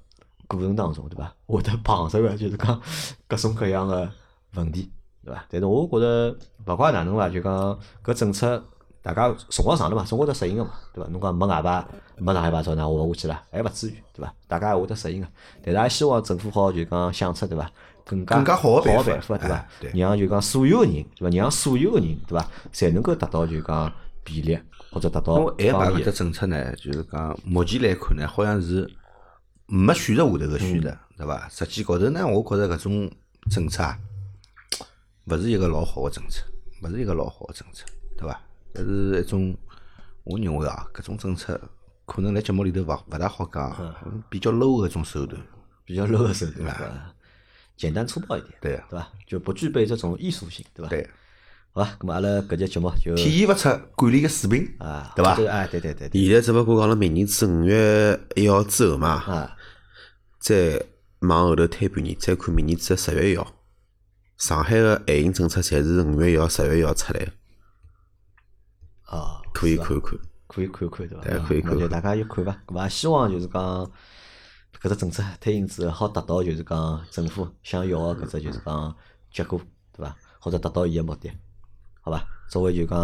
[0.57, 1.33] 过程当中，对伐？
[1.47, 2.81] 会得碰着个就是讲
[3.29, 4.11] 各种各样个
[4.55, 4.91] 问题，
[5.25, 5.45] 对伐？
[5.49, 6.37] 但是我觉着
[6.67, 8.63] 勿怪哪能伐，就讲搿政策
[9.03, 11.11] 大家辰光长了嘛，总会得适应个嘛，对伐？
[11.11, 11.87] 侬讲没外牌，
[12.17, 13.43] 没上海牌照，哪活勿下去了？
[13.51, 14.35] 还勿至于，对伐？
[14.49, 15.29] 大家也会得适应个。
[15.63, 17.71] 但是也希望政府好就讲想出对伐？
[18.05, 19.39] 更加更加好个办法，
[19.79, 21.37] 对伐让就讲所有个人，对伐？
[21.37, 22.45] 让所有个人，对伐？
[22.73, 23.93] 侪能够达到就讲
[24.25, 24.59] 便利，
[24.91, 28.91] 或者达到因为 A 牌方便搿只政策呢，就是讲目前来看呢，好像是
[29.71, 31.49] 没选择下头个选择，对伐？
[31.49, 33.11] 实际高头呢，我觉着搿种
[33.51, 33.97] 政策啊，
[35.27, 36.43] 勿是一个老好个政策，
[36.83, 37.85] 勿是一个老好个政策，
[38.19, 38.41] 对伐？
[38.75, 39.57] 搿是一种，
[40.25, 41.61] 我认为啊，搿种政策
[42.05, 43.95] 可能辣节目里头勿勿大好讲，
[44.29, 45.41] 比较 low 个一种手段，
[45.85, 47.15] 比较 low 个手段，对伐？
[47.77, 49.09] 简单粗暴一点，对对伐？
[49.27, 50.89] 就不具备这种艺术性，对伐？
[50.89, 51.09] 对，
[51.73, 55.47] 好吧，咁么阿拉搿节节目就体现勿出管理个水平，啊，对伐对
[55.81, 59.57] 对对对，现在只勿过讲了明年子五月一号之后嘛，啊，
[60.41, 60.85] 再
[61.21, 63.55] 往后头推半年，再看明年子十月一号，
[64.39, 67.33] 上海个限行政策侪是五月一号、十月一号出来个，
[69.09, 70.19] 哦，可以是吧看看。
[70.49, 71.23] 可以看看，对伐？
[71.23, 72.59] 对可以看看那就大家就看伐。
[72.67, 73.63] 咁么希望就是讲
[74.81, 78.97] 搿只政策推行之后，好达到就是讲政府想要个搿只就是讲
[79.31, 79.61] 结果，
[79.93, 80.17] 对伐？
[80.41, 81.31] 或者达到伊个目的，
[82.01, 82.27] 好伐？
[82.49, 82.99] 作为就讲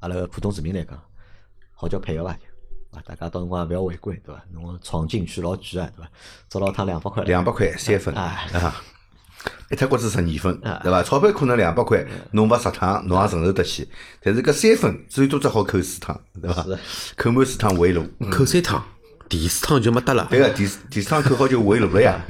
[0.00, 1.00] 阿拉个普通市民来讲，
[1.72, 2.36] 好叫配合伐？
[2.90, 4.42] 大家到辰光也勿要违规，对伐？
[4.52, 6.10] 侬闯进去老贵啊，对伐？
[6.48, 8.82] 找了趟两百块，两百块三分啊啊，
[9.70, 11.02] 一脱骨子十二分啊，对伐？
[11.02, 13.88] 钞票可能两百块，侬罚十趟，侬也承受得起。
[14.22, 16.66] 但是搿三分最多只好扣四趟，对伐？
[17.16, 18.04] 扣满四趟回路。
[18.30, 18.82] 扣三趟，
[19.28, 20.26] 第四趟就没得了。
[20.30, 22.24] 对个，第四第四趟扣好就回路了呀。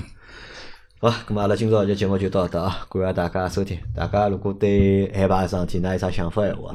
[1.00, 3.78] 好，咁么阿拉今朝就节目就到搿搭啊，感谢大家收听。
[3.94, 6.74] 大家如果对海牌桩事体，㑚有啥想法闲话，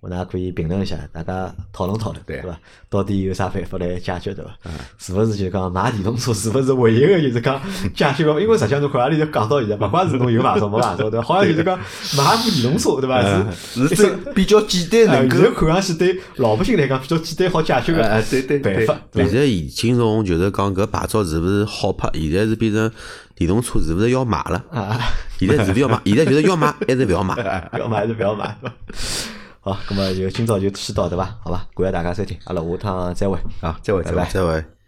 [0.00, 2.58] 我㑚可以评论一下，大家讨论讨论，对对伐？
[2.88, 4.50] 到底有啥办法来解决，对伐？
[4.98, 7.60] 是勿是就讲买电动车，是勿是唯一个就是讲
[7.94, 8.40] 解决个？
[8.40, 11.26] 因为实际上侬看阿里就讲到现在，勿管是侬有牌照没牌照，对伐？
[11.26, 11.78] 好像就是讲
[12.16, 13.22] 买部电动车，对伐？
[13.22, 22.90] 是是最比较简单哎，能够，看上去对老百姓来讲比较简单好解决个哎 对对对办法，现在已经从就是讲搿牌照是勿是好拍，现在是变成
[23.34, 24.64] 电动车是勿是要买了？
[24.70, 24.98] 啊，
[25.38, 26.00] 现在是勿是要买？
[26.06, 27.36] 现在就是要买还是勿要买？
[27.78, 28.56] 要买还是不要买？
[29.62, 31.36] 好，咁么就今朝就先到对伐？
[31.44, 33.38] 好吧，感谢大家收听，阿拉下趟再会。
[33.60, 34.26] 啊，再会再会。
[34.30, 34.79] 再会。